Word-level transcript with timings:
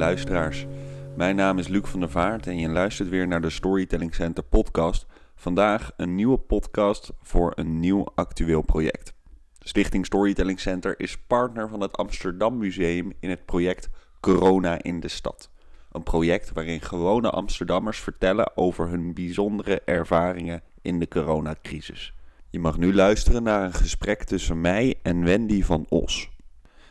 luisteraars. 0.00 0.66
Mijn 1.16 1.36
naam 1.36 1.58
is 1.58 1.68
Luc 1.68 1.88
van 1.88 2.00
der 2.00 2.10
Vaart 2.10 2.46
en 2.46 2.58
je 2.58 2.68
luistert 2.68 3.08
weer 3.08 3.26
naar 3.26 3.40
de 3.40 3.50
Storytelling 3.50 4.14
Center 4.14 4.44
podcast. 4.44 5.06
Vandaag 5.34 5.92
een 5.96 6.14
nieuwe 6.14 6.38
podcast 6.38 7.12
voor 7.22 7.52
een 7.54 7.80
nieuw 7.80 8.06
actueel 8.14 8.62
project. 8.62 9.12
Stichting 9.58 10.06
Storytelling 10.06 10.60
Center 10.60 11.00
is 11.00 11.18
partner 11.18 11.68
van 11.68 11.80
het 11.80 11.96
Amsterdam 11.96 12.58
Museum 12.58 13.12
in 13.20 13.30
het 13.30 13.44
project 13.44 13.88
Corona 14.20 14.82
in 14.82 15.00
de 15.00 15.08
Stad. 15.08 15.50
Een 15.92 16.02
project 16.02 16.52
waarin 16.52 16.80
gewone 16.80 17.30
Amsterdammers 17.30 18.00
vertellen 18.00 18.56
over 18.56 18.88
hun 18.88 19.14
bijzondere 19.14 19.80
ervaringen 19.84 20.62
in 20.82 20.98
de 20.98 21.08
coronacrisis. 21.08 22.14
Je 22.50 22.58
mag 22.58 22.78
nu 22.78 22.94
luisteren 22.94 23.42
naar 23.42 23.64
een 23.64 23.72
gesprek 23.72 24.24
tussen 24.24 24.60
mij 24.60 24.94
en 25.02 25.24
Wendy 25.24 25.62
van 25.62 25.86
Os. 25.88 26.30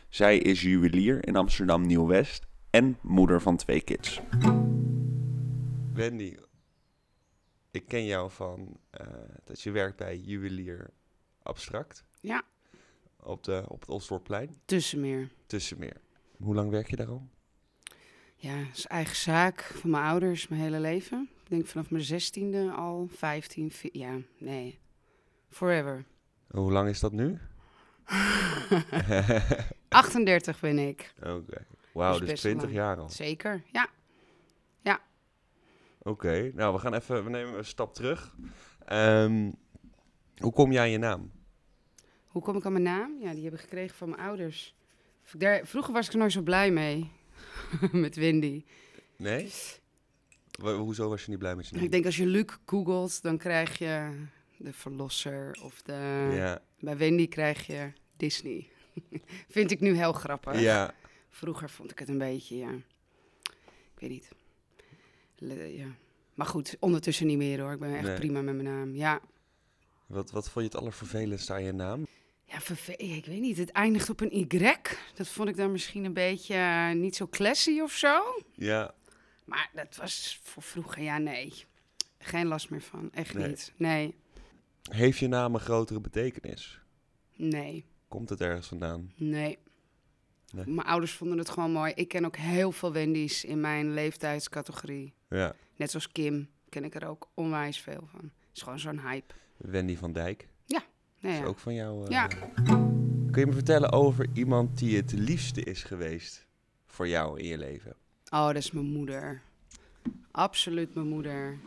Zij 0.08 0.38
is 0.38 0.62
juwelier 0.62 1.26
in 1.26 1.36
Amsterdam 1.36 1.86
Nieuw-West 1.86 2.48
en 2.70 2.98
moeder 3.00 3.40
van 3.40 3.56
twee 3.56 3.80
kids. 3.80 4.20
Wendy, 5.94 6.36
ik 7.70 7.86
ken 7.86 8.04
jou 8.04 8.30
van 8.30 8.76
eh, 8.90 9.06
dat 9.44 9.60
je 9.62 9.70
werkt 9.70 9.96
bij 9.96 10.16
Juwelier 10.18 10.90
Abstract 11.42 12.04
Ja, 12.20 12.42
op, 13.22 13.44
de, 13.44 13.64
op 13.68 13.80
het 13.80 13.88
Osdorpplein, 13.90 14.56
tussenmeer. 14.64 15.28
Tussenmeer. 15.46 15.96
Hoe 16.36 16.54
lang 16.54 16.70
werk 16.70 16.90
je 16.90 16.96
daar 16.96 17.08
al? 17.08 17.28
Ja, 18.36 18.58
dat 18.58 18.76
is 18.76 18.86
eigen 18.86 19.16
zaak 19.16 19.62
van 19.62 19.90
mijn 19.90 20.04
ouders 20.04 20.48
mijn 20.48 20.60
hele 20.62 20.80
leven. 20.80 21.28
Ik 21.44 21.48
denk 21.50 21.66
vanaf 21.66 21.90
mijn 21.90 22.04
zestiende 22.04 22.70
al, 22.70 23.08
15, 23.10 23.70
vi- 23.70 23.88
ja, 23.92 24.18
nee. 24.38 24.78
Forever. 25.48 26.04
Hoe 26.50 26.72
lang 26.72 26.88
is 26.88 27.00
dat 27.00 27.12
nu? 27.12 27.38
38 29.88 30.60
ben 30.60 30.78
ik. 30.78 31.14
Oké. 31.22 31.66
Wauw, 31.92 32.10
Dus 32.10 32.20
dus 32.20 32.28
best 32.28 32.40
20 32.42 32.62
lang. 32.64 32.74
jaar 32.76 32.96
al. 32.98 33.08
Zeker, 33.08 33.62
ja. 33.72 33.88
Oké, 36.02 36.50
nou 36.54 36.74
we 36.74 36.78
gaan 36.80 36.94
even, 36.94 37.24
we 37.24 37.30
nemen 37.30 37.58
een 37.58 37.64
stap 37.64 37.94
terug. 37.94 38.34
Ehm, 38.84 39.50
hoe 40.36 40.52
kom 40.52 40.72
jij 40.72 40.82
aan 40.82 40.90
je 40.90 40.98
naam? 40.98 41.30
Hoe 42.26 42.42
kom 42.42 42.56
ik 42.56 42.64
aan 42.64 42.72
mijn 42.72 42.84
naam? 42.84 43.16
Ja, 43.20 43.32
die 43.34 43.44
heb 43.44 43.52
ik 43.54 43.60
gekregen 43.60 43.96
van 43.96 44.08
mijn 44.08 44.20
ouders. 44.20 44.74
Daar, 45.32 45.66
vroeger 45.66 45.92
was 45.92 46.06
ik 46.06 46.12
er 46.12 46.18
nooit 46.18 46.32
zo 46.32 46.40
blij 46.42 46.70
mee. 46.70 47.10
met 47.92 48.16
Wendy. 48.16 48.64
Nee? 49.16 49.50
Hoezo 50.62 51.08
was 51.08 51.24
je 51.24 51.30
niet 51.30 51.38
blij 51.38 51.56
met 51.56 51.68
je 51.68 51.74
naam? 51.74 51.84
Ik 51.84 51.90
denk 51.90 52.04
als 52.04 52.16
je 52.16 52.26
Luc 52.26 52.56
googelt, 52.66 53.22
dan 53.22 53.38
krijg 53.38 53.78
je 53.78 54.24
de 54.56 54.72
Verlosser. 54.72 55.58
Of 55.62 55.82
de... 55.82 56.28
Ja, 56.34 56.62
Bij 56.78 56.96
Wendy 56.96 57.28
krijg 57.28 57.66
je 57.66 57.92
Disney. 58.16 58.68
Vind 59.48 59.70
ik 59.70 59.80
nu 59.80 59.96
heel 59.96 60.12
grappig. 60.12 60.60
ja. 60.60 60.94
Vroeger 61.30 61.70
vond 61.70 61.90
ik 61.90 61.98
het 61.98 62.08
een 62.08 62.18
beetje, 62.18 62.56
ja. 62.56 62.70
Ik 63.94 63.98
weet 64.00 64.10
niet. 64.10 64.28
Le- 65.38 65.62
ja. 65.64 65.86
Maar 66.34 66.46
goed, 66.46 66.76
ondertussen 66.80 67.26
niet 67.26 67.36
meer 67.38 67.60
hoor. 67.60 67.72
Ik 67.72 67.78
ben 67.78 67.94
echt 67.94 68.06
Nee. 68.06 68.14
prima 68.16 68.40
met 68.40 68.54
mijn 68.54 68.66
naam. 68.76 68.94
Ja, 68.94 69.20
Wat, 70.06 70.30
wat 70.30 70.50
vond 70.50 70.64
je 70.64 70.70
het 70.70 70.80
allervervelendste 70.80 71.52
aan 71.52 71.62
je 71.64 71.72
naam? 71.72 72.06
ja 72.44 72.56
ik 72.96 73.26
weet 73.26 73.40
niet. 73.40 73.56
Het 73.56 73.70
eindigt 73.70 74.10
op 74.10 74.20
een 74.20 74.32
Y. 74.36 74.76
Dat 75.14 75.28
vond 75.28 75.48
ik 75.48 75.56
dan 75.56 75.72
misschien 75.72 76.04
een 76.04 76.12
beetje 76.12 76.54
eh, 76.54 76.90
niet 76.92 77.16
zo 77.16 77.26
classy 77.28 77.80
of 77.80 77.92
zo. 77.92 78.42
Ja, 78.54 78.94
Maar 79.44 79.70
dat 79.74 79.96
was 79.96 80.40
voor 80.42 80.62
vroeger, 80.62 81.02
ja, 81.02 81.18
nee. 81.18 81.52
Geen 82.18 82.46
last 82.46 82.70
meer 82.70 82.82
van. 82.82 83.12
Echt 83.12 83.34
Nee. 83.34 83.48
niet. 83.48 83.72
Nee, 83.76 84.14
heeft 84.90 85.18
je 85.18 85.28
naam 85.28 85.54
een 85.54 85.60
grotere 85.60 86.00
betekenis? 86.00 86.80
nee, 87.36 87.84
Komt 88.08 88.28
het 88.28 88.40
ergens 88.40 88.66
vandaan? 88.66 89.12
nee. 89.16 89.58
Nee. 90.52 90.64
Mijn 90.66 90.86
ouders 90.86 91.12
vonden 91.12 91.38
het 91.38 91.50
gewoon 91.50 91.72
mooi. 91.72 91.92
Ik 91.94 92.08
ken 92.08 92.24
ook 92.24 92.36
heel 92.36 92.72
veel 92.72 92.92
Wendy's 92.92 93.44
in 93.44 93.60
mijn 93.60 93.94
leeftijdscategorie. 93.94 95.14
Ja, 95.28 95.54
Net 95.76 95.90
zoals 95.90 96.12
Kim 96.12 96.48
ken 96.68 96.84
ik 96.84 96.94
er 96.94 97.06
ook 97.08 97.28
onwijs 97.34 97.80
veel 97.80 98.08
van. 98.10 98.20
Het 98.20 98.56
is 98.56 98.62
gewoon 98.62 98.78
zo'n 98.78 99.00
hype. 99.00 99.34
Wendy 99.56 99.96
van 99.96 100.12
Dijk. 100.12 100.48
Nee, 101.22 101.32
Is 101.32 101.38
ja. 101.38 101.44
ook 101.44 101.58
van 101.58 101.74
jou. 101.74 102.04
eh, 102.04 102.10
Ja. 102.10 102.26
Kun 103.30 103.40
je 103.40 103.46
me 103.46 103.52
vertellen 103.52 103.92
over 103.92 104.26
iemand 104.32 104.78
die 104.78 104.96
het 104.96 105.12
liefste 105.12 105.62
is 105.62 105.82
geweest 105.82 106.46
voor 106.86 107.08
jou 107.08 107.38
in 107.40 107.46
je 107.46 107.58
leven? 107.58 107.94
Oh, 108.30 108.46
dat 108.46 108.56
is 108.56 108.70
mijn 108.70 108.86
moeder. 108.92 109.42
Absoluut 110.30 110.94
mijn 110.94 111.08
moeder. 111.08 111.58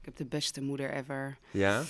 Ik 0.00 0.04
heb 0.04 0.16
de 0.16 0.24
beste 0.24 0.62
moeder 0.62 0.90
ever. 0.92 1.36
Ja? 1.50 1.82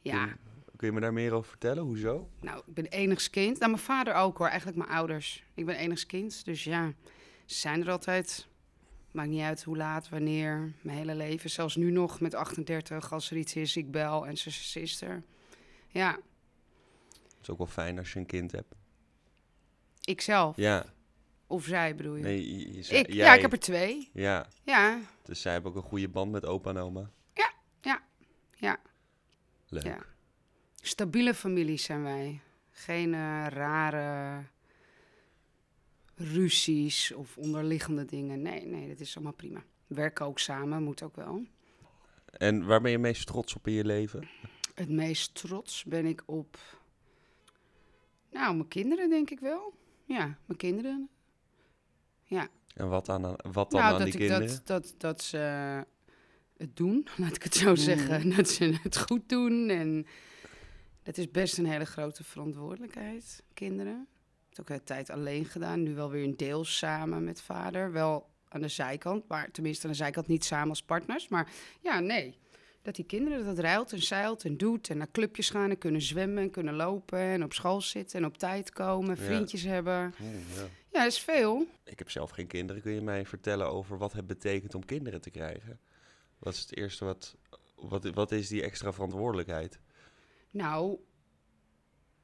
Ja, 0.00 0.28
Kun, 0.76 0.86
je 0.88 0.92
me 0.94 1.00
daar 1.00 1.12
meer 1.12 1.32
over 1.32 1.48
vertellen? 1.50 1.82
Hoezo? 1.82 2.30
nou, 2.40 2.62
ik 2.66 2.74
ben 2.74 2.86
enigskind. 2.86 3.58
Nou, 3.58 3.70
mijn 3.70 3.82
vader 3.82 4.14
ook 4.14 4.38
hoor. 4.38 4.46
Eigenlijk 4.46 4.78
mijn 4.78 4.90
ouders. 4.90 5.44
Ik 5.54 5.66
ben 5.66 5.76
enigskind. 5.76 6.44
Dus 6.44 6.64
ja, 6.64 6.92
ze 7.44 7.54
zijn 7.54 7.80
er 7.80 7.90
altijd. 7.90 8.46
Maakt 9.10 9.28
niet 9.28 9.42
uit 9.42 9.62
hoe 9.62 9.76
laat, 9.76 10.08
wanneer. 10.08 10.72
Mijn 10.80 10.96
hele 10.98 11.14
leven. 11.14 11.50
Zelfs 11.50 11.76
nu 11.76 11.90
nog 11.90 12.20
met 12.20 12.34
38. 12.34 13.12
Als 13.12 13.30
er 13.30 13.36
iets 13.36 13.54
is, 13.56 13.76
ik 13.76 13.90
bel 13.90 14.26
en 14.26 14.36
ze 14.36 14.80
is 14.80 15.00
er. 15.02 15.22
Ja, 15.88 16.10
Het 17.12 17.38
is 17.42 17.50
ook 17.50 17.58
wel 17.58 17.66
fijn 17.66 17.98
als 17.98 18.12
je 18.12 18.18
een 18.18 18.26
kind 18.26 18.52
hebt. 18.52 18.74
ikzelf. 20.04 20.56
Ja. 20.56 20.84
Of 21.46 21.64
zij 21.64 21.94
bedoel 21.94 22.14
je? 22.16 22.22
Nee, 22.22 22.58
je, 22.58 22.72
je 22.74 22.82
zei- 22.82 23.00
ik, 23.00 23.06
jij- 23.12 23.16
Ja, 23.26 23.34
ik 23.34 23.40
heb 23.40 23.52
er 23.52 23.58
twee. 23.58 24.10
Ja, 24.12 24.46
Ja, 24.64 24.98
dus 25.22 25.40
zij 25.40 25.52
hebben 25.52 25.70
ook 25.70 25.76
een 25.76 25.82
goede 25.88 26.08
band 26.08 26.32
met 26.32 26.44
opa 26.46 26.70
en 26.70 26.76
oma. 26.76 27.10
Ja, 27.34 27.52
ja, 27.80 28.02
ja. 28.56 28.76
Leuk. 29.68 29.84
Ja. 29.84 29.98
Stabiele 30.86 31.34
families 31.34 31.84
zijn 31.84 32.02
wij. 32.02 32.40
Geen 32.70 33.14
eh, 33.14 33.46
rare 33.48 34.42
ruzies 36.14 37.12
of 37.12 37.36
onderliggende 37.36 38.04
dingen. 38.04 38.42
Nee, 38.42 38.66
nee, 38.66 38.88
dat 38.88 39.00
is 39.00 39.14
allemaal 39.14 39.32
prima. 39.32 39.64
Werken 39.86 40.26
ook 40.26 40.38
samen, 40.38 40.82
moet 40.82 41.02
ook 41.02 41.16
wel. 41.16 41.42
En 42.30 42.66
waar 42.66 42.80
ben 42.80 42.90
je 42.90 42.98
meest 42.98 43.26
trots 43.26 43.54
op 43.54 43.66
in 43.66 43.72
je 43.72 43.84
leven? 43.84 44.28
Het 44.74 44.88
meest 44.88 45.34
trots 45.34 45.84
ben 45.84 46.06
ik 46.06 46.22
op... 46.26 46.58
Nou, 48.30 48.54
mijn 48.54 48.68
kinderen 48.68 49.10
denk 49.10 49.30
ik 49.30 49.40
wel. 49.40 49.74
Ja, 50.04 50.38
mijn 50.44 50.58
kinderen. 50.58 51.08
Ja, 52.24 52.48
En 52.74 52.88
wat, 52.88 53.08
aan, 53.08 53.22
wat 53.22 53.70
dan 53.70 53.80
nou, 53.80 53.92
aan 53.92 53.98
dat, 53.98 54.12
die 54.12 54.20
ik, 54.20 54.28
kinderen? 54.28 54.46
dat, 54.46 54.66
dat, 54.66 54.94
dat 54.98 55.22
ze 55.22 55.38
het 56.56 56.76
doen, 56.76 57.06
laat 57.16 57.36
ik 57.36 57.42
het 57.42 57.54
zo 57.54 57.74
zeggen. 57.74 58.36
Dat 58.36 58.48
ze 58.48 58.78
het 58.82 58.98
goed 58.98 59.28
doen. 59.28 59.68
En 59.68 60.06
dat 61.06 61.16
is 61.18 61.30
best 61.30 61.58
een 61.58 61.66
hele 61.66 61.84
grote 61.84 62.24
verantwoordelijkheid, 62.24 63.42
kinderen. 63.54 64.06
Ik 64.50 64.56
heb 64.56 64.70
ook 64.70 64.76
een 64.78 64.84
tijd 64.84 65.10
alleen 65.10 65.44
gedaan, 65.44 65.82
nu 65.82 65.94
wel 65.94 66.10
weer 66.10 66.24
een 66.24 66.36
deel 66.36 66.64
samen 66.64 67.24
met 67.24 67.40
vader. 67.40 67.92
Wel 67.92 68.26
aan 68.48 68.60
de 68.60 68.68
zijkant, 68.68 69.28
maar 69.28 69.50
tenminste 69.50 69.86
aan 69.86 69.92
de 69.92 69.98
zijkant 69.98 70.26
niet 70.26 70.44
samen 70.44 70.68
als 70.68 70.82
partners. 70.82 71.28
Maar 71.28 71.50
ja, 71.80 72.00
nee. 72.00 72.38
Dat 72.82 72.94
die 72.94 73.04
kinderen 73.04 73.38
dat 73.38 73.46
het 73.46 73.58
ruilt 73.58 73.92
en 73.92 74.02
zeilt 74.02 74.44
en 74.44 74.56
doet 74.56 74.90
en 74.90 74.96
naar 74.96 75.10
clubjes 75.10 75.50
gaan 75.50 75.70
en 75.70 75.78
kunnen 75.78 76.02
zwemmen 76.02 76.42
en 76.42 76.50
kunnen 76.50 76.74
lopen 76.74 77.18
en 77.18 77.44
op 77.44 77.52
school 77.52 77.80
zitten 77.80 78.18
en 78.18 78.26
op 78.26 78.38
tijd 78.38 78.70
komen, 78.70 79.16
Ja. 79.16 79.22
vriendjes 79.22 79.62
hebben. 79.62 79.92
Ja. 79.92 80.62
Ja, 80.92 81.02
dat 81.02 81.12
is 81.12 81.20
veel. 81.20 81.66
Ik 81.84 81.98
heb 81.98 82.10
zelf 82.10 82.30
geen 82.30 82.46
kinderen. 82.46 82.82
Kun 82.82 82.92
je 82.92 83.00
mij 83.00 83.26
vertellen 83.26 83.66
over 83.70 83.98
wat 83.98 84.12
het 84.12 84.26
betekent 84.26 84.74
om 84.74 84.84
kinderen 84.84 85.20
te 85.20 85.30
krijgen? 85.30 85.80
Wat 86.38 86.54
is 86.54 86.60
het 86.60 86.76
eerste 86.76 87.04
wat... 87.04 87.36
Wat, 87.74 88.04
wat 88.04 88.32
is 88.32 88.48
die 88.48 88.62
extra 88.62 88.92
verantwoordelijkheid? 88.92 89.78
Nou, 90.56 90.98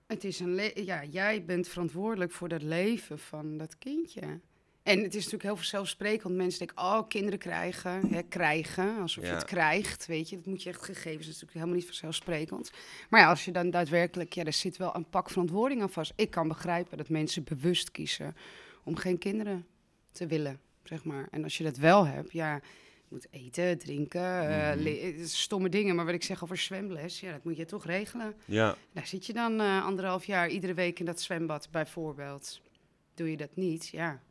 het 0.07 0.25
is 0.25 0.41
een 0.41 0.71
ja, 0.75 1.05
jij 1.05 1.45
bent 1.45 1.69
verantwoordelijk 1.69 2.33
voor 2.33 2.49
dat 2.49 2.63
leven 2.63 3.19
van 3.19 3.57
dat 3.57 3.79
kindje. 3.79 4.41
En 4.83 4.99
het 4.99 5.09
is 5.09 5.15
natuurlijk 5.15 5.43
heel 5.43 5.57
vanzelfsprekend. 5.57 6.23
want 6.23 6.37
Mensen 6.37 6.59
denken, 6.59 6.85
oh, 6.85 7.09
kinderen 7.09 7.39
krijgen. 7.39 8.09
Hè, 8.09 8.23
krijgen, 8.23 9.01
alsof 9.01 9.25
je 9.25 9.31
het 9.31 9.45
krijgt, 9.45 10.07
weet 10.07 10.29
je. 10.29 10.37
Dat 10.37 10.47
moet 10.47 10.63
je 10.63 10.69
echt 10.69 10.85
gegeven. 10.85 11.11
Dat 11.11 11.21
is 11.21 11.27
natuurlijk 11.27 11.53
helemaal 11.53 11.75
niet 11.75 11.85
vanzelfsprekend. 11.85 12.71
Maar 13.11 13.21
ja, 13.21 13.29
als 13.29 13.45
je 13.45 13.53
dan 13.53 13.71
daadwerkelijk... 13.71 14.33
Ja, 14.33 14.45
er 14.45 14.53
zit 14.53 14.77
wel 14.77 14.97
een 14.97 15.09
pak 15.09 15.31
verantwoording 15.31 15.83
aan 15.83 15.91
vast. 15.91 16.13
Ik 16.17 16.31
kan 16.31 16.49
begrijpen 16.49 16.97
dat 16.97 17.09
mensen 17.09 17.45
bewust 17.45 17.91
kiezen 17.91 18.37
om 18.85 18.97
geen 18.97 19.19
kinderen 19.19 19.67
te 20.13 20.27
willen, 20.27 20.61
zeg 20.83 21.05
maar. 21.05 21.29
En 21.31 21.45
als 21.45 21.59
je 21.59 21.65
dat 21.65 21.77
wel 21.77 22.07
hebt, 22.07 22.33
ja... 22.33 22.61
Moet 23.13 23.27
eten, 23.31 23.79
drinken, 23.79 24.49
eh, 24.49 24.75
Mhm. 24.77 24.87
is 24.87 25.41
stomme 25.41 25.69
dingen. 25.69 25.95
Maar 25.97 26.05
wat 26.05 26.15
ik 26.15 26.23
zeg 26.23 26.43
over 26.43 26.57
zwemles, 26.57 27.21
ja, 27.21 27.33
dat 27.33 27.45
moet 27.45 27.57
je 27.57 27.65
toch 27.65 27.85
regelen. 27.87 28.35
Ja, 28.45 28.77
Daar 28.93 29.07
zit 29.07 29.27
je 29.27 29.33
dan 29.33 29.61
eh, 29.61 29.85
anderhalf 29.85 30.25
jaar 30.25 30.49
iedere 30.49 30.75
week 30.75 30.99
in 30.99 31.05
dat 31.05 31.21
zwembad, 31.21 31.69
bijvoorbeeld. 31.71 32.61
Doe 33.15 33.31
je 33.31 33.37
dat 33.37 33.57
niet, 33.57 33.89
ja. 33.89 34.23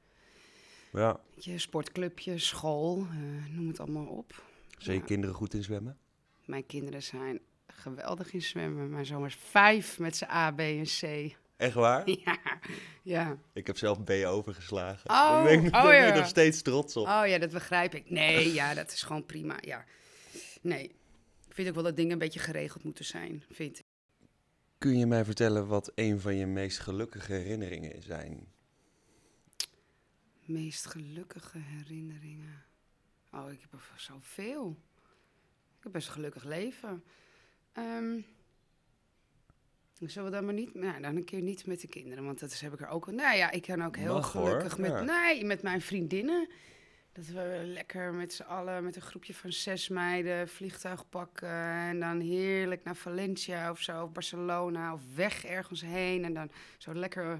ja. 0.94 1.20
Je 1.36 1.58
sportclubje, 1.60 2.38
school, 2.38 2.98
eh, 3.12 3.56
noem 3.56 3.68
het 3.68 3.80
allemaal 3.80 4.06
op. 4.06 4.44
Zijn 4.78 4.96
je 4.96 5.02
Ja. 5.02 5.08
kinderen 5.08 5.36
goed 5.36 5.54
in 5.54 5.64
zwemmen? 5.64 5.98
Mijn 6.46 6.66
kinderen 6.66 7.04
zijn 7.04 7.40
geweldig 7.68 8.34
in 8.34 8.42
zwemmen. 8.42 8.90
Mijn 8.90 9.06
zoon 9.06 9.26
is 9.26 9.36
vijf 9.36 10.00
met 10.00 10.16
zijn 10.16 10.32
A, 10.32 10.52
B 10.52 10.60
en 10.60 10.84
C. 10.84 11.36
Echt 11.62 11.74
waar? 11.74 12.10
Ja, 12.26 12.40
ja. 13.02 13.38
Ik 13.54 13.68
heb 13.68 13.78
zelf 13.78 14.04
B 14.04 14.10
overgeslagen. 14.10 15.10
Oh, 15.10 15.30
daar 15.30 15.44
ben 15.44 15.60
ik, 15.60 15.66
oh 15.66 15.72
daar 15.72 16.00
ben 16.00 16.08
ik 16.08 16.16
nog 16.16 16.28
steeds 16.28 16.62
trots 16.62 16.98
op. 16.98 17.08
Oh 17.08 17.24
ja, 17.26 17.38
dat 17.38 17.52
begrijp 17.52 17.96
ik. 17.96 18.10
Nee, 18.10 18.54
ja, 18.54 18.74
dat 18.74 18.92
is 18.92 19.02
gewoon 19.02 19.26
prima, 19.26 19.58
ja. 19.60 19.86
Nee, 20.62 20.84
ik 21.48 21.54
vind 21.54 21.68
ook 21.68 21.74
wel 21.74 21.84
dat 21.84 21.96
dingen 21.96 22.12
een 22.12 22.18
beetje 22.18 22.40
geregeld 22.40 22.84
moeten 22.84 23.06
zijn, 23.06 23.44
vind 23.50 23.80
ik. 23.80 23.86
Kun 24.78 24.98
je 24.98 25.06
mij 25.06 25.26
vertellen 25.26 25.68
wat 25.68 25.92
een 25.96 26.20
van 26.20 26.36
je 26.36 26.46
meest 26.46 26.80
gelukkige 26.80 27.34
herinneringen 27.34 28.04
zijn? 28.04 28.48
Meest 30.46 30.86
gelukkige 30.86 31.58
herinneringen. 31.58 32.64
Oh, 33.32 33.52
ik 33.52 33.62
heb 33.62 33.74
er 33.74 33.94
zoveel. 33.96 34.78
Ik 35.78 35.84
heb 35.84 35.92
best 35.92 36.08
een 36.08 36.14
gelukkig 36.14 36.44
leven. 36.44 37.04
Ehm 37.74 38.20
zullen 40.10 40.30
we 40.30 40.36
dan 40.36 40.46
maar 40.46 40.54
niet... 40.54 40.74
Nou, 40.74 41.02
dan 41.02 41.16
een 41.16 41.26
keer 41.26 41.42
niet 41.42 41.66
met 41.66 41.82
de 41.82 41.88
kinderen, 41.88 42.26
want 42.26 42.40
dat 42.40 42.52
is, 42.52 42.62
heb 42.62 42.74
ik 42.74 42.82
er 42.82 42.88
ook... 42.88 43.12
Nou 43.12 43.38
ja, 43.38 43.52
ik 43.52 43.62
kan 43.62 43.84
ook 43.86 43.98
heel 43.98 44.14
Mag, 44.14 44.34
hoor. 44.34 44.46
gelukkig 44.48 44.78
met... 44.78 44.92
Ja. 44.92 45.02
Nee, 45.02 45.46
met 45.46 45.62
mijn 45.62 45.82
vriendinnen. 45.82 46.50
Dat 47.14 47.26
we 47.26 47.62
lekker 47.66 48.14
met 48.14 48.34
z'n 48.34 48.42
allen, 48.44 48.84
met 48.84 48.96
een 48.96 49.02
groepje 49.02 49.34
van 49.34 49.52
zes 49.52 49.90
meiden, 49.90 50.50
vliegtuig 50.50 51.10
pakken. 51.10 51.50
En 51.88 52.00
dan 52.00 52.20
heerlijk 52.20 52.84
naar 52.84 52.96
Valencia 52.96 53.72
of 53.72 53.80
zo, 53.82 54.04
of 54.04 54.12
Barcelona, 54.12 54.94
of 54.94 55.02
weg 55.16 55.46
ergens 55.46 55.82
heen. 55.82 56.26
En 56.26 56.34
dan 56.34 56.52
zo 56.78 56.94
lekker 56.94 57.40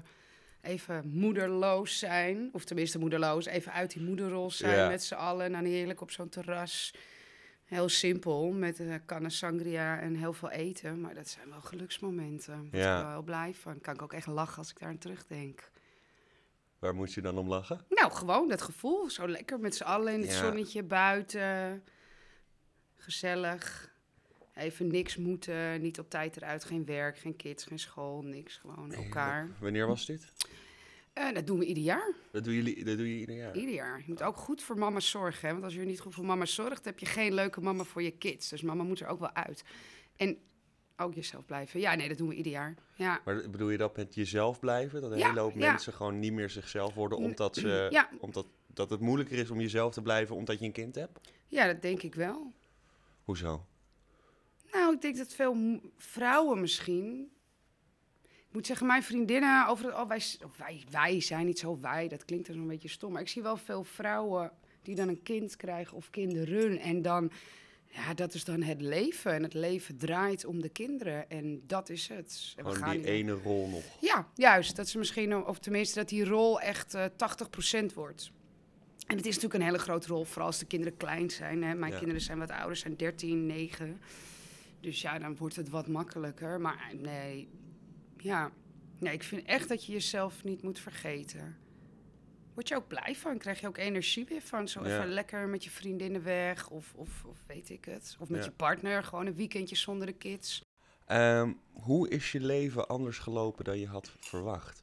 even 0.60 1.08
moederloos 1.12 1.98
zijn. 1.98 2.48
Of 2.52 2.64
tenminste 2.64 2.98
moederloos, 2.98 3.46
even 3.46 3.72
uit 3.72 3.92
die 3.92 4.02
moederrol 4.02 4.50
zijn 4.50 4.76
Ja. 4.76 4.88
met 4.88 5.02
z'n 5.04 5.14
allen. 5.14 5.44
En 5.46 5.52
dan 5.52 5.64
heerlijk 5.64 6.00
op 6.00 6.10
zo'n 6.10 6.28
terras. 6.28 6.94
Heel 7.72 7.88
simpel, 7.88 8.50
met 8.52 8.78
een 8.78 9.04
kannen 9.04 9.30
sangria 9.30 10.00
en 10.00 10.14
heel 10.14 10.32
veel 10.32 10.50
eten. 10.50 11.00
Maar 11.00 11.14
dat 11.14 11.28
zijn 11.28 11.48
wel 11.48 11.60
geluksmomenten. 11.60 12.68
Daar 12.70 12.80
Ja. 12.80 12.96
ik 12.96 13.02
wel 13.02 13.12
heel 13.12 13.22
blij 13.22 13.54
van. 13.54 13.80
Kan 13.80 13.94
ik 13.94 14.02
ook 14.02 14.12
echt 14.12 14.26
lachen 14.26 14.58
als 14.58 14.70
ik 14.70 14.78
daar 14.78 14.88
aan 14.88 14.98
terugdenk. 14.98 15.70
Waar 16.78 16.94
moet 16.94 17.12
je 17.12 17.20
dan 17.20 17.38
om 17.38 17.48
lachen? 17.48 17.84
Nou, 17.88 18.12
gewoon 18.12 18.48
dat 18.48 18.62
gevoel. 18.62 19.10
Zo 19.10 19.28
lekker 19.28 19.60
met 19.60 19.74
z'n 19.76 19.82
allen 19.82 20.12
in 20.12 20.20
het 20.20 20.30
Ja. 20.32 20.38
zonnetje 20.38 20.82
buiten. 20.82 21.82
Gezellig. 22.96 23.90
Even 24.54 24.86
niks 24.86 25.16
moeten. 25.16 25.80
Niet 25.80 25.98
op 25.98 26.10
tijd 26.10 26.36
eruit. 26.36 26.64
Geen 26.64 26.84
werk, 26.84 27.18
geen 27.18 27.36
kids, 27.36 27.64
geen 27.64 27.78
school. 27.78 28.22
Niks. 28.22 28.56
Gewoon 28.56 28.92
elkaar. 28.92 29.48
Wanneer 29.60 29.86
was 29.86 30.06
dit? 30.06 30.32
Eh, 31.12 31.32
dat 31.34 31.46
doen 31.46 31.58
we 31.58 31.64
ieder 31.64 31.82
jaar. 31.82 32.12
Dat, 32.32 32.44
doen 32.44 32.54
jullie, 32.54 32.84
dat 32.84 32.96
doe 32.96 33.08
je 33.14 33.20
ieder 33.20 33.36
jaar. 33.36 33.56
Ieder 33.56 33.74
jaar. 33.74 33.98
Je 33.98 34.04
moet 34.06 34.22
ook 34.22 34.36
goed 34.36 34.62
voor 34.62 34.78
mama 34.78 35.00
zorgen. 35.00 35.46
Hè? 35.46 35.52
Want 35.52 35.64
als 35.64 35.74
je 35.74 35.80
niet 35.80 36.00
goed 36.00 36.14
voor 36.14 36.24
mama 36.24 36.44
zorgt, 36.44 36.84
heb 36.84 36.98
je 36.98 37.06
geen 37.06 37.34
leuke 37.34 37.60
mama 37.60 37.84
voor 37.84 38.02
je 38.02 38.10
kids. 38.10 38.48
Dus 38.48 38.62
mama 38.62 38.82
moet 38.82 39.00
er 39.00 39.06
ook 39.06 39.20
wel 39.20 39.34
uit. 39.34 39.64
En 40.16 40.38
ook 40.96 41.14
jezelf 41.14 41.46
blijven. 41.46 41.80
Ja, 41.80 41.94
nee, 41.94 42.08
dat 42.08 42.18
doen 42.18 42.28
we 42.28 42.34
ieder 42.34 42.52
jaar. 42.52 42.74
Ja. 42.94 43.20
Maar 43.24 43.50
bedoel 43.50 43.70
je 43.70 43.78
dat 43.78 43.96
met 43.96 44.14
jezelf 44.14 44.60
blijven? 44.60 45.00
Dat 45.00 45.10
een 45.10 45.18
Ja, 45.18 45.28
hele 45.28 45.40
hoop 45.40 45.54
ja. 45.54 45.70
mensen 45.70 45.92
gewoon 45.92 46.18
niet 46.18 46.32
meer 46.32 46.50
zichzelf 46.50 46.94
worden 46.94 47.18
omdat, 47.18 47.56
ze, 47.56 47.86
Ja. 47.90 48.08
omdat 48.18 48.46
dat 48.66 48.90
het 48.90 49.00
moeilijker 49.00 49.38
is 49.38 49.50
om 49.50 49.60
jezelf 49.60 49.92
te 49.92 50.02
blijven 50.02 50.36
omdat 50.36 50.58
je 50.58 50.64
een 50.64 50.72
kind 50.72 50.94
hebt? 50.94 51.20
ja, 51.48 51.66
dat 51.66 51.82
denk 51.82 52.02
ik 52.02 52.14
wel. 52.14 52.52
Hoezo? 53.24 53.66
Nou, 54.72 54.94
ik 54.94 55.00
denk 55.00 55.16
dat 55.16 55.34
veel 55.34 55.80
vrouwen 55.96 56.60
misschien. 56.60 57.30
Ik 58.52 58.58
moet 58.58 58.66
zeggen, 58.66 58.86
mijn 58.86 59.02
vriendinnen 59.02 59.66
over 59.68 59.84
het. 59.86 59.94
Oh, 59.94 60.08
wij, 60.08 60.20
wij, 60.58 60.82
wij 60.90 61.20
zijn 61.20 61.46
niet 61.46 61.58
zo 61.58 61.78
wij, 61.80 62.08
dat 62.08 62.24
klinkt 62.24 62.46
dan 62.46 62.56
een 62.56 62.66
beetje 62.66 62.88
stom. 62.88 63.12
Maar 63.12 63.20
ik 63.22 63.28
zie 63.28 63.42
wel 63.42 63.56
veel 63.56 63.84
vrouwen 63.84 64.50
die 64.82 64.94
dan 64.94 65.08
een 65.08 65.22
kind 65.22 65.56
krijgen 65.56 65.96
of 65.96 66.10
kinderen. 66.10 66.78
En 66.78 67.02
dan. 67.02 67.30
Ja, 67.88 68.14
dat 68.14 68.34
is 68.34 68.44
dan 68.44 68.62
het 68.62 68.80
leven. 68.80 69.32
En 69.32 69.42
het 69.42 69.54
leven 69.54 69.96
draait 69.98 70.44
om 70.44 70.60
de 70.62 70.68
kinderen. 70.68 71.30
En 71.30 71.62
dat 71.66 71.88
is 71.88 72.08
het. 72.08 72.54
En 72.56 72.64
we 72.64 72.74
gaan 72.74 72.90
die 72.90 72.98
niet- 72.98 73.08
ene 73.08 73.32
rol 73.32 73.68
nog. 73.68 73.82
Ja, 74.00 74.28
juist. 74.34 74.76
Dat 74.76 74.88
ze 74.88 74.98
misschien, 74.98 75.46
of 75.46 75.58
tenminste 75.58 75.98
dat 75.98 76.08
die 76.08 76.24
rol 76.24 76.60
echt 76.60 76.94
eh 76.94 77.04
80% 77.16 77.94
wordt. 77.94 78.30
En 79.06 79.16
het 79.16 79.26
is 79.26 79.34
natuurlijk 79.34 79.54
een 79.60 79.66
hele 79.68 79.78
grote 79.82 80.08
rol, 80.08 80.24
vooral 80.24 80.46
als 80.46 80.58
de 80.58 80.66
kinderen 80.66 80.96
klein 80.96 81.30
zijn. 81.30 81.62
Hè. 81.62 81.74
Mijn 81.74 81.92
Ja. 81.92 81.98
kinderen 81.98 82.22
zijn 82.22 82.38
wat 82.38 82.50
ouder, 82.50 82.76
zijn 82.76 82.96
13, 82.96 83.46
9. 83.46 84.00
Dus 84.80 85.00
ja, 85.00 85.18
dan 85.18 85.36
wordt 85.36 85.56
het 85.56 85.68
wat 85.68 85.86
makkelijker. 85.88 86.60
Maar 86.60 86.90
nee, 87.00 87.48
ja. 88.22 88.50
Nee, 88.98 89.12
ik 89.12 89.22
vind 89.22 89.44
echt 89.46 89.68
dat 89.68 89.84
je 89.86 89.92
jezelf 89.92 90.44
niet 90.44 90.62
moet 90.62 90.78
vergeten. 90.78 91.56
Word 92.54 92.68
je 92.68 92.76
ook 92.76 92.88
blij 92.88 93.14
van? 93.16 93.38
Krijg 93.38 93.60
je 93.60 93.66
ook 93.66 93.76
energie 93.78 94.24
weer 94.24 94.42
van? 94.42 94.68
Zo 94.68 94.86
Ja. 94.86 94.94
even 94.96 95.08
lekker 95.08 95.48
met 95.48 95.64
je 95.64 95.70
vriendinnen 95.70 96.22
weg 96.22 96.68
of, 96.70 96.94
of, 96.94 97.24
of 97.24 97.38
weet 97.46 97.70
ik 97.70 97.84
het. 97.84 98.16
Of 98.20 98.28
met 98.28 98.38
Ja. 98.38 98.44
je 98.44 98.52
partner, 98.56 99.04
gewoon 99.04 99.26
een 99.26 99.34
weekendje 99.34 99.76
zonder 99.76 100.06
de 100.06 100.12
kids. 100.12 100.60
Ehm, 101.06 101.52
hoe 101.72 102.08
is 102.08 102.32
je 102.32 102.40
leven 102.40 102.88
anders 102.88 103.18
gelopen 103.18 103.64
dan 103.64 103.78
je 103.78 103.86
had 103.86 104.12
verwacht? 104.18 104.82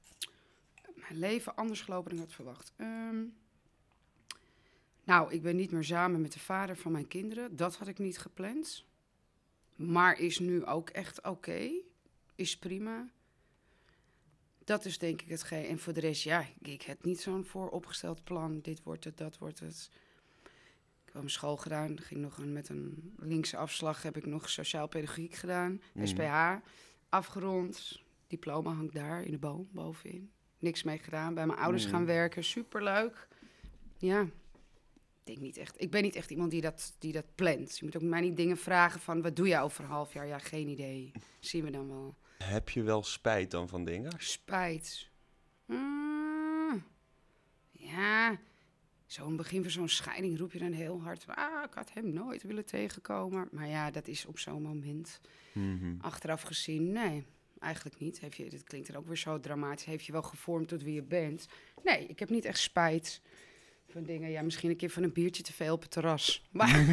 mijn 0.95 1.19
leven 1.19 1.55
anders 1.55 1.81
gelopen 1.81 2.09
dan 2.09 2.19
ik 2.19 2.25
had 2.25 2.33
verwacht. 2.35 2.73
Ehm, 2.77 3.23
nou, 5.03 5.33
ik 5.33 5.41
ben 5.41 5.55
niet 5.55 5.71
meer 5.71 5.83
samen 5.83 6.21
met 6.21 6.33
de 6.33 6.39
vader 6.39 6.77
van 6.77 6.91
mijn 6.91 7.07
kinderen. 7.07 7.55
Dat 7.55 7.75
had 7.75 7.87
ik 7.87 7.99
niet 7.99 8.17
gepland. 8.17 8.85
Maar 9.75 10.19
is 10.19 10.39
nu 10.39 10.65
ook 10.65 10.89
echt 10.89 11.21
oké. 11.23 11.69
Is 12.35 12.57
prima. 12.57 13.07
Dat 14.69 14.85
is 14.85 14.97
denk 14.97 15.21
ik 15.21 15.29
hetgeen. 15.29 15.65
En 15.65 15.79
voor 15.79 15.93
de 15.93 15.99
rest, 15.99 16.23
ja, 16.23 16.45
ik 16.61 16.81
heb 16.81 17.03
niet 17.03 17.21
zo'n 17.21 17.45
vooropgesteld 17.45 18.23
plan. 18.23 18.59
Dit 18.61 18.83
wordt 18.83 19.03
het, 19.03 19.17
dat 19.17 19.37
wordt 19.37 19.59
het. 19.59 19.89
Ik 21.05 21.05
heb 21.05 21.13
mijn 21.13 21.29
school 21.29 21.57
gedaan. 21.57 21.99
Ging 21.99 22.21
nog 22.21 22.37
een, 22.37 22.53
met 22.53 22.69
een 22.69 23.13
linkse 23.17 23.57
afslag 23.57 24.01
heb 24.03 24.17
ik 24.17 24.25
nog 24.25 24.49
sociaal 24.49 24.87
pedagogiek 24.87 25.33
gedaan. 25.33 25.81
Mhm. 25.93 26.05
SPH. 26.05 26.55
Afgerond. 27.09 28.01
Diploma 28.27 28.71
hangt 28.73 28.93
daar 28.93 29.23
in 29.23 29.31
de 29.31 29.37
boom 29.37 29.67
bovenin. 29.71 30.31
Niks 30.59 30.83
mee 30.83 30.97
gedaan. 30.97 31.33
Bij 31.33 31.45
mijn 31.45 31.59
ouders 31.59 31.85
Mm. 31.85 31.91
gaan 31.91 32.05
werken. 32.05 32.43
Superleuk. 32.43 33.27
Ja. 33.97 34.21
Ik 34.21 34.29
denk 35.23 35.39
niet 35.39 35.57
echt. 35.57 35.81
Ik 35.81 35.91
ben 35.91 36.01
niet 36.01 36.15
echt 36.15 36.31
iemand 36.31 36.51
die 36.51 36.61
dat, 36.61 36.95
die 36.99 37.11
dat 37.13 37.35
plant. 37.35 37.77
Je 37.77 37.85
moet 37.85 37.95
ook 37.95 38.01
mij 38.01 38.21
niet 38.21 38.37
dingen 38.37 38.57
vragen 38.57 38.99
van 38.99 39.21
wat 39.21 39.35
doe 39.35 39.47
je 39.47 39.59
over 39.59 39.83
een 39.83 39.89
half 39.89 40.13
jaar? 40.13 40.27
Ja, 40.27 40.39
geen 40.39 40.67
idee. 40.67 41.11
Zien 41.39 41.63
we 41.63 41.71
dan 41.71 41.87
wel. 41.87 42.15
Heb 42.43 42.69
je 42.69 42.83
wel 42.83 43.03
spijt 43.03 43.51
dan 43.51 43.67
van 43.67 43.85
dingen? 43.85 44.11
Spijt. 44.17 45.09
Mm, 45.65 46.83
ja. 47.71 48.39
Zo'n 49.05 49.35
begin 49.35 49.61
van 49.61 49.71
zo'n 49.71 49.89
scheiding 49.89 50.37
roep 50.37 50.51
je 50.51 50.59
dan 50.59 50.71
heel 50.71 51.01
hard. 51.01 51.25
Ah, 51.27 51.63
ik 51.63 51.73
had 51.73 51.93
hem 51.93 52.13
nooit 52.13 52.43
willen 52.43 52.65
tegenkomen. 52.65 53.47
Maar 53.51 53.67
ja, 53.67 53.91
dat 53.91 54.07
is 54.07 54.25
op 54.25 54.39
zo'n 54.39 54.61
moment. 54.61 55.19
Mhm. 55.53 55.95
Achteraf 56.01 56.41
gezien, 56.41 56.91
nee, 56.91 57.25
eigenlijk 57.59 57.99
niet. 57.99 58.19
Heeft 58.19 58.37
je, 58.37 58.49
dit 58.49 58.63
klinkt 58.63 58.87
dan 58.87 58.95
ook 58.95 59.07
weer 59.07 59.17
zo 59.17 59.39
dramatisch. 59.39 59.85
Heeft 59.85 60.05
je 60.05 60.11
wel 60.11 60.21
gevormd 60.21 60.67
tot 60.67 60.83
wie 60.83 60.93
je 60.93 61.03
bent? 61.03 61.47
Nee, 61.83 62.05
ik 62.05 62.19
heb 62.19 62.29
niet 62.29 62.45
echt 62.45 62.59
spijt 62.59 63.21
van 63.87 64.03
dingen. 64.03 64.29
Ja, 64.29 64.41
misschien 64.41 64.69
een 64.69 64.77
keer 64.77 64.89
van 64.89 65.03
een 65.03 65.13
biertje 65.13 65.43
te 65.43 65.53
veel 65.53 65.73
op 65.73 65.81
het 65.81 65.91
terras. 65.91 66.43
Maar, 66.51 66.85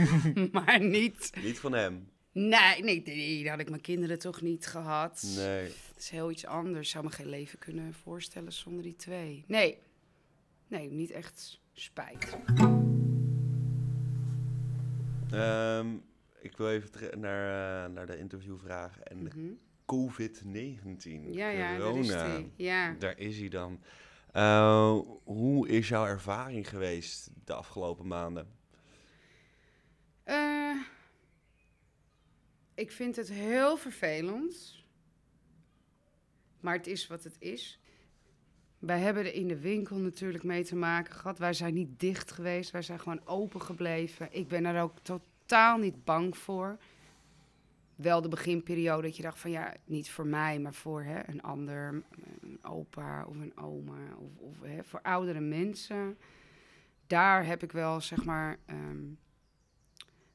maar 0.52 0.80
niet. 0.80 1.32
Niet 1.42 1.58
van 1.58 1.72
hem. 1.72 2.08
Nee, 2.38 2.82
nee, 2.82 3.02
nee, 3.04 3.42
dat 3.42 3.50
had 3.50 3.60
ik 3.60 3.68
mijn 3.68 3.80
kinderen 3.80 4.18
toch 4.18 4.40
niet 4.40 4.66
gehad. 4.66 5.22
Nee. 5.36 5.62
Het 5.62 5.94
is 5.98 6.10
heel 6.10 6.30
iets 6.30 6.46
anders. 6.46 6.90
Zou 6.90 7.04
me 7.04 7.10
geen 7.10 7.28
leven 7.28 7.58
kunnen 7.58 7.94
voorstellen 7.94 8.52
zonder 8.52 8.82
die 8.82 8.96
twee. 8.96 9.44
Nee, 9.46 9.78
nee, 10.68 10.90
niet 10.90 11.10
echt 11.10 11.60
spijt. 11.72 12.36
Ehm, 15.30 15.86
ik 16.40 16.56
wil 16.56 16.70
even 16.70 17.20
naar, 17.20 17.84
eh, 17.84 17.92
naar 17.92 18.06
de 18.06 18.18
interviewvraag. 18.18 18.98
En 19.00 19.22
Mhm. 19.22 19.52
COVID-19. 19.86 21.32
Ja, 21.32 21.48
ja, 21.48 21.76
dat 21.78 21.86
corona. 21.86 22.24
is 22.26 22.36
die. 22.36 22.50
Ja. 22.66 22.94
Daar 22.98 23.18
is 23.18 23.38
hij 23.38 23.48
dan. 23.48 23.80
Eh, 24.32 24.98
hoe 25.24 25.68
is 25.68 25.88
jouw 25.88 26.06
ervaring 26.06 26.68
geweest 26.68 27.30
de 27.44 27.52
afgelopen 27.54 28.06
maanden? 28.06 28.46
Ik 32.76 32.90
vind 32.90 33.16
het 33.16 33.28
heel 33.28 33.76
vervelend. 33.76 34.84
Maar 36.60 36.74
het 36.74 36.86
is 36.86 37.06
wat 37.06 37.24
het 37.24 37.36
is. 37.38 37.80
Wij 38.78 38.98
hebben 38.98 39.24
er 39.24 39.34
in 39.34 39.48
de 39.48 39.60
winkel 39.60 39.96
natuurlijk 39.96 40.44
mee 40.44 40.64
te 40.64 40.76
maken 40.76 41.14
gehad. 41.14 41.38
Wij 41.38 41.52
zijn 41.52 41.74
niet 41.74 42.00
dicht 42.00 42.30
geweest. 42.30 42.70
Wij 42.70 42.82
zijn 42.82 43.00
gewoon 43.00 43.26
open 43.26 43.62
gebleven. 43.62 44.28
Ik 44.30 44.48
ben 44.48 44.64
er 44.64 44.82
ook 44.82 44.98
totaal 44.98 45.78
niet 45.78 46.04
bang 46.04 46.36
voor. 46.36 46.78
Wel 47.94 48.22
de 48.22 48.28
beginperiode 48.28 49.02
dat 49.02 49.16
je 49.16 49.22
dacht 49.22 49.38
van 49.38 49.50
ja, 49.50 49.74
niet 49.84 50.10
voor 50.10 50.26
mij, 50.26 50.58
maar 50.58 50.74
voor 50.74 51.02
hè, 51.02 51.28
een 51.28 51.42
ander, 51.42 52.02
een 52.40 52.58
opa 52.62 53.24
of 53.24 53.36
een 53.36 53.56
oma 53.56 54.16
of, 54.18 54.36
of 54.36 54.60
hè, 54.62 54.84
voor 54.84 55.02
oudere 55.02 55.40
mensen. 55.40 56.18
Daar 57.06 57.46
heb 57.46 57.62
ik 57.62 57.72
wel 57.72 58.00
zeg 58.00 58.24
maar 58.24 58.58
ehm, 58.66 59.04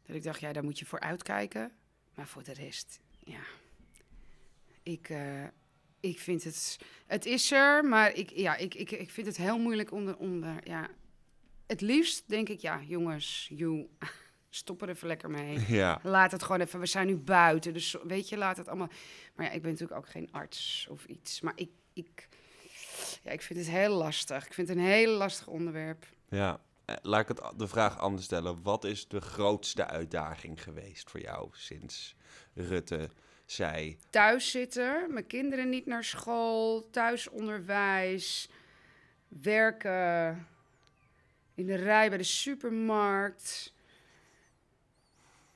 dat 0.05 0.15
ik 0.15 0.24
dacht, 0.24 0.39
ja, 0.39 0.53
daar 0.53 0.63
moet 0.63 0.79
je 0.79 0.86
voor 0.86 1.00
uitkijken. 1.00 1.71
Maar 2.15 2.27
voor 2.27 2.44
de 2.44 2.53
rest, 2.53 3.00
ja. 3.20 3.41
Ik, 4.84 5.10
eh, 5.10 5.44
ik 6.00 6.20
vind 6.20 6.44
het... 6.44 6.77
Het 7.06 7.25
is 7.25 7.51
er, 7.51 7.86
maar 7.86 8.13
ik, 8.13 8.30
ja, 8.30 8.56
ik, 8.56 8.75
ik, 8.75 8.91
ik 8.91 9.10
vind 9.10 9.27
het 9.27 9.38
heel 9.38 9.60
moeilijk 9.60 9.91
onder... 9.91 10.18
onder 10.18 10.56
ja. 10.63 10.89
Het 11.68 11.82
liefst 11.82 12.24
denk 12.30 12.50
ik, 12.50 12.60
ja, 12.60 12.82
jongens, 12.82 13.48
you, 13.53 13.88
stop 14.50 14.82
er 14.82 14.89
even 14.89 15.08
lekker 15.08 15.30
mee. 15.30 15.60
Ja. 15.68 16.00
Laat 16.03 16.32
het 16.32 16.44
gewoon 16.44 16.62
even, 16.62 16.80
we 16.80 16.86
zijn 16.86 17.08
nu 17.08 17.18
buiten, 17.18 17.74
dus 17.74 17.96
weet 18.03 18.30
je, 18.30 18.38
laat 18.38 18.58
het 18.58 18.68
allemaal... 18.68 18.89
Maar 19.36 19.46
ja, 19.46 19.51
ik 19.51 19.62
ben 19.62 19.72
natuurlijk 19.72 20.00
ook 20.00 20.10
geen 20.10 20.32
arts 20.32 20.88
of 20.89 21.06
iets. 21.06 21.41
Maar 21.41 21.53
ik, 21.56 21.70
ik, 21.94 22.27
ja, 23.24 23.32
ik 23.32 23.41
vind 23.41 23.60
het 23.60 23.70
heel 23.70 23.94
lastig. 23.96 24.46
Ik 24.46 24.53
vind 24.53 24.68
het 24.68 24.77
een 24.77 24.84
heel 24.84 25.18
lastig 25.18 25.48
onderwerp. 25.48 26.06
ja. 26.30 26.62
Eh, 26.91 26.98
Laat 27.01 27.21
ik 27.21 27.27
het, 27.38 27.60
de 27.60 27.67
vraag 27.67 28.00
anders 28.00 28.25
stellen. 28.25 28.62
Wat 28.63 28.83
is 28.83 29.07
de 29.07 29.21
grootste 29.21 29.86
uitdaging 29.88 30.63
geweest 30.63 31.10
voor 31.10 31.19
jou 31.19 31.50
sinds 31.51 32.15
Rutte 32.53 33.10
zei... 33.45 33.98
thuis 34.10 34.51
zitten, 34.51 35.13
mijn 35.13 35.27
kinderen 35.27 35.69
niet 35.69 35.86
naar 35.86 36.03
school, 36.03 36.89
thuisonderwijs, 36.89 38.50
werken. 39.27 40.48
in 41.53 41.65
de 41.65 41.75
rij 41.75 42.10
bij 42.10 42.17
de 42.17 42.24
supermarkt. 42.24 43.74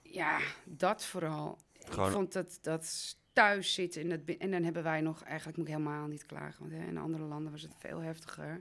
Ja, 0.01 0.39
dat 0.63 1.05
vooral. 1.05 1.57
Gewoon- 1.79 2.07
Ik 2.07 2.13
vond 2.13 2.33
dat, 2.33 2.59
dat 2.61 3.15
thuis 3.33 3.73
zitten 3.73 4.01
in 4.01 4.09
dat, 4.09 4.25
bi- 4.25 4.37
en 4.37 4.51
dan 4.51 4.63
hebben 4.63 4.83
wij 4.83 5.01
nog, 5.01 5.23
eigenlijk 5.23 5.57
moet 5.57 5.67
ik 5.67 5.73
helemaal 5.73 6.07
niet 6.07 6.25
klagen, 6.25 6.59
want 6.59 6.71
hè, 6.81 6.87
in 6.87 6.97
andere 6.97 7.23
landen 7.23 7.51
was 7.51 7.61
het 7.61 7.75
veel 7.79 7.99
heftiger. 7.99 8.59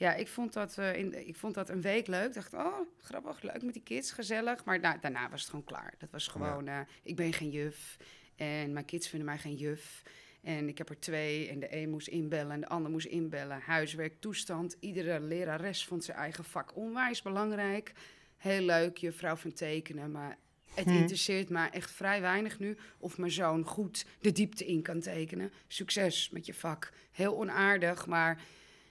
Ja, 0.00 0.14
ik 0.14 0.28
vond 0.28 0.52
dat, 0.52 0.78
eh, 0.78 0.96
in, 0.96 1.26
ik 1.28 1.36
vond 1.36 1.54
dat 1.54 1.68
een 1.68 1.80
week 1.80 2.06
leuk. 2.06 2.26
Ik 2.28 2.34
dacht, 2.34 2.54
oh, 2.54 2.76
grappig, 3.02 3.42
leuk 3.42 3.62
met 3.62 3.72
die 3.74 3.82
kids, 3.82 4.12
gezellig. 4.12 4.64
Maar 4.64 4.80
da- 4.80 4.96
daarna 5.00 5.30
was 5.30 5.40
het 5.40 5.50
gewoon 5.50 5.64
klaar. 5.64 5.94
Dat 5.98 6.10
was 6.10 6.28
gewoon, 6.28 6.68
eh, 6.68 6.80
ik 7.02 7.16
ben 7.16 7.32
geen 7.32 7.50
juf 7.50 7.96
en 8.36 8.72
mijn 8.72 8.84
kids 8.84 9.08
vinden 9.08 9.28
mij 9.28 9.38
geen 9.38 9.54
juf. 9.56 10.02
En 10.42 10.68
ik 10.68 10.78
heb 10.78 10.88
er 10.88 11.00
twee 11.00 11.48
en 11.48 11.60
de 11.60 11.76
een 11.76 11.90
moest 11.90 12.08
inbellen 12.08 12.52
en 12.52 12.60
de 12.60 12.68
ander 12.68 12.90
moest 12.90 13.06
inbellen. 13.06 13.60
Huiswerk, 13.60 14.20
toestand. 14.20 14.76
Iedere 14.80 15.20
lerares 15.20 15.84
vond 15.84 16.04
zijn 16.04 16.16
eigen 16.16 16.44
vak 16.44 16.76
onwijs 16.76 17.22
belangrijk. 17.22 17.92
Heel 18.36 18.60
leuk, 18.62 18.96
juffrouw 18.96 19.36
van 19.36 19.52
tekenen, 19.52 20.10
maar 20.10 20.38
het 20.74 20.86
interesseert 20.86 21.48
mij 21.48 21.70
echt 21.70 21.90
vrij 21.90 22.20
weinig 22.20 22.58
nu 22.58 22.76
of 22.98 23.18
mijn 23.18 23.30
zoon 23.32 23.64
goed 23.64 24.06
de 24.20 24.32
diepte 24.32 24.66
in 24.66 24.82
kan 24.82 25.00
tekenen. 25.00 25.52
Succes 25.68 26.30
met 26.30 26.46
je 26.46 26.54
vak. 26.54 26.92
Heel 27.10 27.36
onaardig, 27.36 28.06
maar 28.06 28.40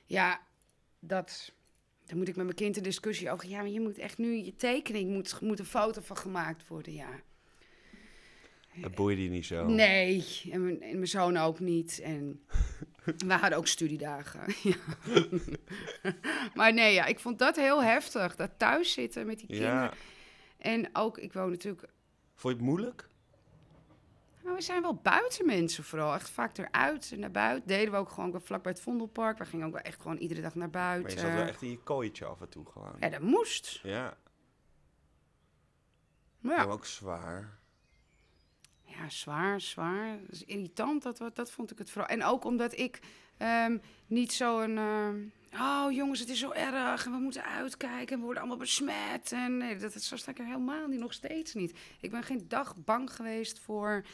ja, 0.05 0.41
dat... 0.99 1.53
Dan 2.05 2.17
moet 2.17 2.27
ik 2.27 2.35
met 2.35 2.45
mijn 2.45 2.57
kind 2.57 2.77
een 2.77 2.83
discussie 2.83 3.31
over. 3.31 3.49
Ja, 3.49 3.57
maar 3.57 3.69
je 3.69 3.81
moet 3.81 3.97
echt 3.97 4.17
nu 4.17 4.35
je 4.35 4.55
tekening, 4.55 5.09
moet, 5.09 5.41
moet 5.41 5.59
een 5.59 5.65
foto 5.65 6.01
van 6.01 6.17
gemaakt 6.17 6.67
worden, 6.67 6.93
ja. 6.93 7.21
Dat 8.81 8.95
boeide 8.95 9.23
je 9.23 9.29
niet 9.29 9.45
zo. 9.45 9.65
Nee, 9.65 10.25
en 10.51 10.63
mijn, 10.63 10.81
en 10.81 10.93
mijn 10.93 11.07
zoon 11.07 11.37
ook 11.37 11.59
niet. 11.59 11.99
En 11.99 12.41
we 13.27 13.33
hadden 13.33 13.57
ook 13.57 13.67
studiedagen. 13.67 14.41
ja. 14.69 14.77
maar 16.55 16.73
nee, 16.73 16.93
ja, 16.93 17.05
ik 17.05 17.19
vond 17.19 17.39
dat 17.39 17.55
heel 17.55 17.83
heftig. 17.83 18.35
Dat 18.35 18.51
thuis 18.57 18.93
zitten 18.93 19.25
met 19.25 19.37
die 19.37 19.47
kinderen. 19.47 19.73
Ja. 19.73 19.93
En 20.57 20.89
ook, 20.93 21.17
ik 21.17 21.33
woon 21.33 21.49
natuurlijk... 21.49 21.87
Vond 22.35 22.53
je 22.53 22.59
het 22.59 22.69
moeilijk? 22.69 23.08
Nou, 24.49 24.61
we 24.61 24.67
zijn 24.67 24.81
wel 24.81 24.95
buitenmensen 24.95 25.83
vooral. 25.83 26.13
Echt 26.13 26.29
vaak 26.29 26.57
eruit 26.57 27.11
en 27.11 27.19
naar 27.19 27.31
buiten. 27.31 27.67
Deden 27.67 27.91
we 27.91 27.97
ook 27.97 28.09
gewoon 28.09 28.41
vlakbij 28.41 28.71
het 28.71 28.81
Vondelpark. 28.81 29.37
We 29.37 29.45
gingen 29.45 29.65
ook 29.67 29.73
wel 29.73 29.81
echt 29.81 30.01
gewoon 30.01 30.17
iedere 30.17 30.41
dag 30.41 30.55
naar 30.55 30.69
Maar 30.69 30.81
buiten. 30.81 31.13
je 31.13 31.19
zat 31.19 31.31
wel 31.31 31.47
echt 31.47 31.61
in 31.61 31.69
je 31.69 31.79
kooitje 31.83 32.25
af 32.25 32.41
en 32.41 32.49
toe 32.49 32.65
gewoon. 32.65 32.95
Ja, 32.99 33.09
dat 33.09 33.21
moest. 33.21 33.79
Ja, 33.83 34.17
Maar 36.39 36.57
ja. 36.57 36.71
ook 36.71 36.85
zwaar. 36.85 37.57
Ja, 38.81 39.09
zwaar, 39.09 39.61
zwaar. 39.61 40.19
Dat 40.21 40.31
is 40.31 40.43
irritant, 40.45 41.03
dat, 41.03 41.31
dat 41.33 41.51
vond 41.51 41.71
ik 41.71 41.77
het 41.77 41.89
vooral. 41.89 42.09
En 42.09 42.23
ook 42.23 42.43
omdat 42.43 42.77
ik 42.77 42.99
ehm, 43.37 43.77
niet 44.07 44.33
zo'n... 44.33 44.77
ehm, 44.77 45.17
oh 45.53 45.91
jongens, 45.91 46.19
het 46.19 46.29
is 46.29 46.39
zo 46.39 46.51
erg 46.51 47.05
en 47.05 47.11
we 47.11 47.17
moeten 47.17 47.43
uitkijken 47.43 48.07
en 48.07 48.17
we 48.17 48.23
worden 48.23 48.41
allemaal 48.41 48.59
besmet. 48.59 49.31
En 49.31 49.57
nee, 49.57 49.77
dat, 49.77 49.93
dat, 49.93 50.01
zo 50.01 50.15
sta 50.17 50.31
ik 50.31 50.39
er 50.39 50.45
helemaal 50.45 50.87
niet, 50.87 50.99
nog 50.99 51.13
steeds 51.13 51.53
niet. 51.53 51.77
Ik 51.99 52.11
ben 52.11 52.23
geen 52.23 52.45
dag 52.47 52.75
bang 52.75 53.13
geweest 53.13 53.59
voor... 53.59 54.05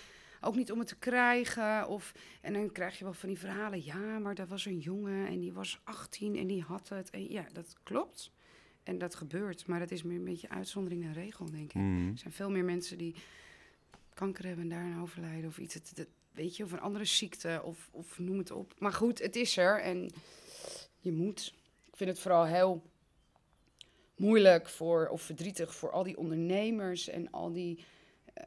Ook 0.46 0.56
niet 0.56 0.72
om 0.72 0.80
het 0.80 0.88
te 0.88 0.96
krijgen. 0.96 1.88
Of, 1.88 2.12
en 2.42 2.54
dan 2.54 2.72
krijg 2.72 2.98
je 2.98 3.04
wel 3.04 3.14
van 3.14 3.30
die 3.30 3.38
verhalen. 3.40 3.84
Ja, 3.84 4.20
maar 4.20 4.36
dat 4.36 4.48
was 4.48 4.66
een 4.66 4.78
jongen 4.80 5.28
en 5.28 5.40
die 5.40 5.54
was 5.54 5.80
18 5.84 6.36
en 6.36 6.48
die 6.48 6.62
had 6.62 6.90
het. 6.90 7.10
En 7.10 7.32
ja, 7.32 7.46
dat 7.54 7.76
klopt. 7.84 8.32
En 8.84 8.98
dat 8.98 9.16
gebeurt. 9.16 9.68
Maar 9.68 9.80
dat 9.80 9.92
is 9.92 10.04
meer 10.04 10.18
een 10.18 10.24
beetje 10.24 10.50
uitzondering 10.50 11.04
en 11.04 11.14
regel, 11.14 11.46
denk 11.52 11.70
ik. 11.70 11.74
Mhm. 11.82 12.08
Er 12.12 12.18
zijn 12.18 12.34
veel 12.34 12.50
meer 12.50 12.64
mensen 12.64 12.98
die 12.98 13.16
kanker 14.14 14.46
hebben 14.46 14.64
en 14.64 14.70
daaraan 14.70 15.02
overlijden 15.02 15.50
of 15.50 15.58
iets. 15.58 15.74
Het, 15.74 15.92
het- 15.96 16.08
weet 16.32 16.58
je, 16.58 16.64
of 16.64 16.72
een 16.72 16.80
andere 16.80 17.06
ziekte 17.06 17.62
of, 17.64 17.90
of 17.92 18.20
noem 18.20 18.38
het 18.38 18.52
op. 18.52 18.74
Maar 18.80 18.94
goed, 18.94 19.20
het 19.20 19.36
is 19.36 19.58
er 19.58 19.82
en 19.82 20.10
je 21.00 21.12
moet. 21.12 21.54
Ik 21.86 21.96
vind 21.96 22.10
het 22.10 22.20
vooral 22.20 22.46
heel 22.46 22.84
moeilijk 24.16 24.70
voor, 24.70 25.08
of 25.08 25.22
verdrietig 25.22 25.76
voor 25.76 25.92
al 25.92 26.04
die 26.04 26.18
ondernemers 26.18 27.08
en 27.08 27.32
al 27.32 27.52
die 27.52 27.84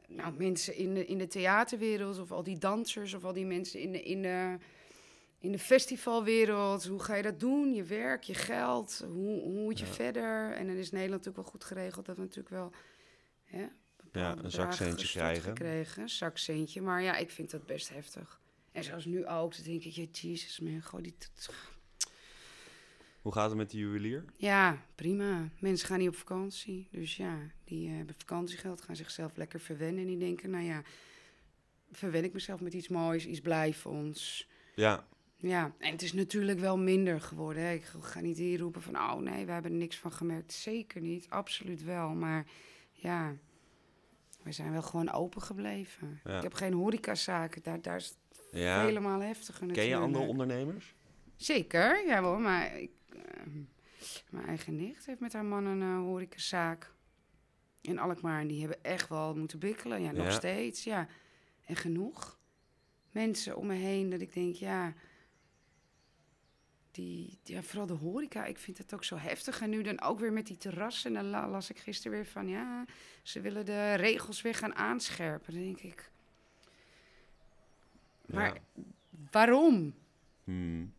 nou, 0.07 0.33
mensen 0.37 0.75
in 0.75 0.93
de, 0.93 1.05
in 1.05 1.17
de 1.17 1.27
theaterwereld 1.27 2.19
of 2.19 2.31
al 2.31 2.43
die 2.43 2.57
dansers 2.57 3.13
of 3.13 3.23
al 3.23 3.33
die 3.33 3.45
mensen 3.45 3.79
in 3.79 3.91
de, 3.91 4.03
in 4.03 4.21
de, 4.21 4.57
in 5.39 5.51
de 5.51 5.59
festivalwereld. 5.59 6.85
Hoe 6.85 6.99
ga 7.03 7.15
je 7.15 7.23
dat 7.23 7.39
doen? 7.39 7.73
Je 7.73 7.83
werk, 7.83 8.23
je 8.23 8.33
geld, 8.33 9.03
hoe, 9.07 9.41
hoe 9.41 9.61
moet 9.61 9.79
je 9.79 9.85
Ja. 9.85 9.91
verder? 9.91 10.51
En 10.51 10.67
dan 10.67 10.75
is 10.75 10.91
Nederland 10.91 11.25
natuurlijk 11.25 11.35
wel 11.37 11.45
goed 11.51 11.63
geregeld 11.63 12.05
dat 12.05 12.15
we 12.15 12.21
natuurlijk 12.21 12.49
wel... 12.49 12.71
Hè, 13.43 13.67
Ja, 14.13 14.35
een 14.43 14.51
zakcentje 14.51 15.07
krijgen. 15.07 15.43
Gekregen, 15.43 16.01
een 16.01 16.09
zakcentje. 16.09 16.81
Maar 16.81 17.01
ja, 17.01 17.15
ik 17.17 17.29
vind 17.31 17.51
dat 17.51 17.65
best 17.65 17.89
heftig. 17.89 18.39
En 18.71 18.83
zoals 18.83 19.05
nu 19.05 19.27
ook, 19.27 19.55
dan 19.55 19.65
denk 19.65 19.83
ik, 19.83 19.91
ja, 19.93 20.05
Jesus 20.11 20.59
man, 20.59 20.81
goh, 20.81 21.01
die... 21.01 21.15
Hoe 23.21 23.31
gaat 23.33 23.49
het 23.49 23.57
met 23.57 23.71
de 23.71 23.77
juwelier? 23.77 24.25
Ja, 24.35 24.85
prima. 24.95 25.49
Mensen 25.59 25.87
gaan 25.87 25.99
niet 25.99 26.07
op 26.07 26.15
vakantie. 26.15 26.87
Dus 26.91 27.17
ja, 27.17 27.37
die 27.63 27.89
eh, 27.89 27.95
hebben 27.95 28.15
vakantiegeld, 28.17 28.81
gaan 28.81 28.95
zichzelf 28.95 29.35
lekker 29.35 29.59
verwennen. 29.59 30.01
En 30.01 30.07
die 30.07 30.17
denken, 30.17 30.49
nou 30.49 30.63
ja, 30.63 30.81
verwen 31.91 32.23
ik 32.23 32.33
mezelf 32.33 32.59
met 32.59 32.73
iets 32.73 32.87
moois, 32.87 33.25
iets 33.25 33.39
blijfonds. 33.39 34.47
Ja, 34.75 35.07
Ja, 35.37 35.73
en 35.77 35.91
het 35.91 36.01
is 36.01 36.13
natuurlijk 36.13 36.59
wel 36.59 36.77
minder 36.77 37.21
geworden. 37.21 37.63
Hè. 37.63 37.73
Ik 37.73 37.83
ga 38.01 38.19
niet 38.19 38.37
hier 38.37 38.59
roepen 38.59 38.81
van, 38.81 38.95
oh 38.95 39.15
nee, 39.15 39.45
we 39.45 39.51
hebben 39.51 39.71
er 39.71 39.77
niks 39.77 39.97
van 39.97 40.11
gemerkt. 40.11 40.53
Zeker 40.53 41.01
niet, 41.01 41.29
absoluut 41.29 41.83
wel. 41.83 42.09
Maar 42.09 42.45
ja, 42.91 43.35
we 44.43 44.51
zijn 44.51 44.71
wel 44.71 44.81
gewoon 44.81 45.11
open 45.11 45.41
gebleven. 45.41 46.19
Ja. 46.23 46.37
Ik 46.37 46.43
heb 46.43 46.53
geen 46.53 46.73
horecazaken, 46.73 47.63
daar, 47.63 47.81
daar 47.81 47.95
is 47.95 48.07
het 48.07 48.17
ja. 48.51 48.85
helemaal 48.85 49.19
heftiger 49.19 49.67
natuurlijk. 49.67 49.89
Ken 49.89 49.97
je 49.97 50.05
andere 50.05 50.25
ondernemers? 50.25 50.95
Zeker, 51.35 52.05
ja 52.07 52.21
hoor, 52.21 52.39
maar 52.39 52.79
ik, 52.79 52.91
mijn 54.29 54.45
eigen 54.47 54.75
nicht 54.75 55.05
heeft 55.05 55.19
met 55.19 55.33
haar 55.33 55.45
man 55.45 55.65
een 55.65 55.81
eh, 55.81 55.97
horecazaak 55.97 56.93
in 57.81 57.99
Alkmaar. 57.99 58.39
En 58.41 58.47
die 58.47 58.59
hebben 58.59 58.83
echt 58.83 59.09
wel 59.09 59.35
moeten 59.35 59.59
bikkelen, 59.59 60.01
ja, 60.01 60.11
nog 60.11 60.25
Ja. 60.25 60.31
steeds, 60.31 60.83
ja. 60.83 61.07
En 61.65 61.75
genoeg 61.75 62.39
mensen 63.11 63.57
om 63.57 63.67
me 63.67 63.73
heen 63.75 64.09
dat 64.09 64.21
ik 64.21 64.33
denk, 64.33 64.55
ja... 64.55 64.93
Die, 66.91 67.39
ja, 67.43 67.61
vooral 67.61 67.85
de 67.87 67.93
horeca, 67.93 68.45
ik 68.45 68.57
vind 68.57 68.77
het 68.77 68.93
ook 68.93 69.03
zo 69.03 69.15
heftig. 69.17 69.61
En 69.61 69.69
nu 69.69 69.81
dan 69.81 70.01
ook 70.01 70.19
weer 70.19 70.33
met 70.33 70.47
die 70.47 70.57
terrassen. 70.57 71.15
En 71.15 71.21
dan 71.21 71.31
la- 71.31 71.49
las 71.49 71.69
ik 71.69 71.77
gisteren 71.79 72.11
weer 72.11 72.25
van, 72.25 72.47
ja, 72.47 72.85
ze 73.23 73.41
willen 73.41 73.65
de 73.65 73.93
regels 73.93 74.41
weer 74.41 74.55
gaan 74.55 74.75
aanscherpen. 74.75 75.53
Dan 75.53 75.63
denk 75.63 75.79
ik, 75.79 76.11
maar 78.25 78.53
Ja. 78.53 78.83
waarom? 79.31 79.93
Hmm. 80.43 80.93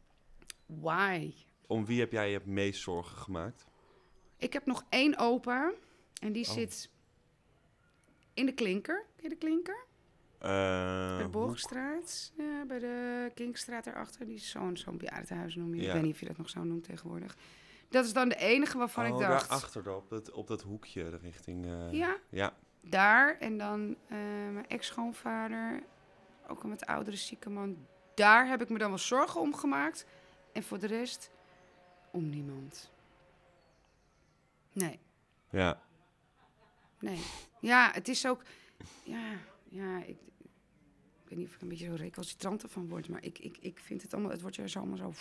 Why? 0.66 1.32
Om 1.70 1.84
wie 1.86 2.00
heb 2.00 2.12
jij 2.12 2.28
je 2.30 2.34
het 2.34 2.46
meest 2.46 2.80
zorgen 2.80 3.16
gemaakt? 3.16 3.66
Ik 4.36 4.52
heb 4.52 4.66
nog 4.66 4.84
één 4.88 5.18
opa. 5.18 5.72
En 6.22 6.32
die 6.32 6.46
Oh. 6.46 6.52
zit 6.52 6.90
in 8.34 8.46
de 8.46 8.52
klinker. 8.52 9.04
Ken 9.16 9.22
je 9.22 9.28
de 9.28 9.36
klinker? 9.36 9.84
Eh, 10.38 10.48
bij 11.16 11.22
de 11.22 11.28
Borgstraat. 11.30 12.32
Ja, 12.36 12.64
bij 12.66 12.78
de 12.78 13.30
Kinkstraat 13.34 13.86
erachter. 13.86 14.26
Die 14.26 14.34
is 14.34 14.50
zo'n 14.50 14.76
zo'n 14.76 14.96
bejaardenhuis 14.98 15.54
noem 15.54 15.74
je. 15.74 15.80
Ja. 15.80 15.86
Ik 15.86 15.92
weet 15.92 16.02
niet 16.02 16.12
of 16.12 16.20
je 16.20 16.26
dat 16.26 16.36
nog 16.36 16.50
zo 16.50 16.64
noemt 16.64 16.84
tegenwoordig. 16.84 17.36
Dat 17.88 18.04
is 18.04 18.12
dan 18.12 18.28
de 18.28 18.36
enige 18.36 18.78
waarvan 18.78 19.06
oh, 19.06 19.10
ik 19.20 19.26
dacht... 19.28 19.48
daarachter, 19.48 19.94
op 19.94 20.08
dat, 20.08 20.30
op 20.30 20.46
dat 20.46 20.62
hoekje, 20.62 21.10
de 21.10 21.16
richting... 21.16 21.66
eh, 21.66 21.92
Ja, 21.92 22.16
Ja, 22.30 22.54
daar. 22.80 23.38
En 23.38 23.58
dan 23.58 23.96
eh, 24.08 24.16
mijn 24.52 24.68
ex-schoonvader. 24.68 25.82
Ook 26.48 26.62
een 26.62 26.70
wat 26.70 26.86
oudere 26.86 27.16
zieke 27.16 27.50
man. 27.50 27.86
Daar 28.14 28.46
heb 28.48 28.62
ik 28.62 28.68
me 28.68 28.78
dan 28.78 28.88
wel 28.88 28.98
zorgen 28.98 29.40
om 29.40 29.54
gemaakt. 29.54 30.06
En 30.52 30.62
voor 30.62 30.78
de 30.78 30.86
rest 30.86 31.30
om 32.12 32.28
niemand. 32.28 32.90
Nee. 34.72 34.98
ja. 35.50 35.82
Nee. 36.98 37.18
Ja, 37.60 37.90
het 37.92 38.08
is 38.08 38.26
ook. 38.26 38.42
Ja, 39.04 39.32
ja 39.68 39.98
ik, 40.02 40.16
ik 41.24 41.28
weet 41.28 41.38
niet 41.38 41.48
of 41.48 41.54
ik 41.54 41.60
een 41.60 41.68
beetje 41.68 41.86
zo 41.86 41.94
recalcitrant 41.94 42.62
ervan 42.62 42.88
word, 42.88 43.08
maar 43.08 43.24
ik, 43.24 43.38
ik, 43.38 43.56
ik 43.60 43.78
vind 43.78 44.02
het 44.02 44.12
allemaal. 44.12 44.30
Het 44.32 44.40
wordt 44.40 44.56
je 44.56 44.68
zo 44.68 44.78
allemaal 44.78 44.96
zo. 44.96 45.12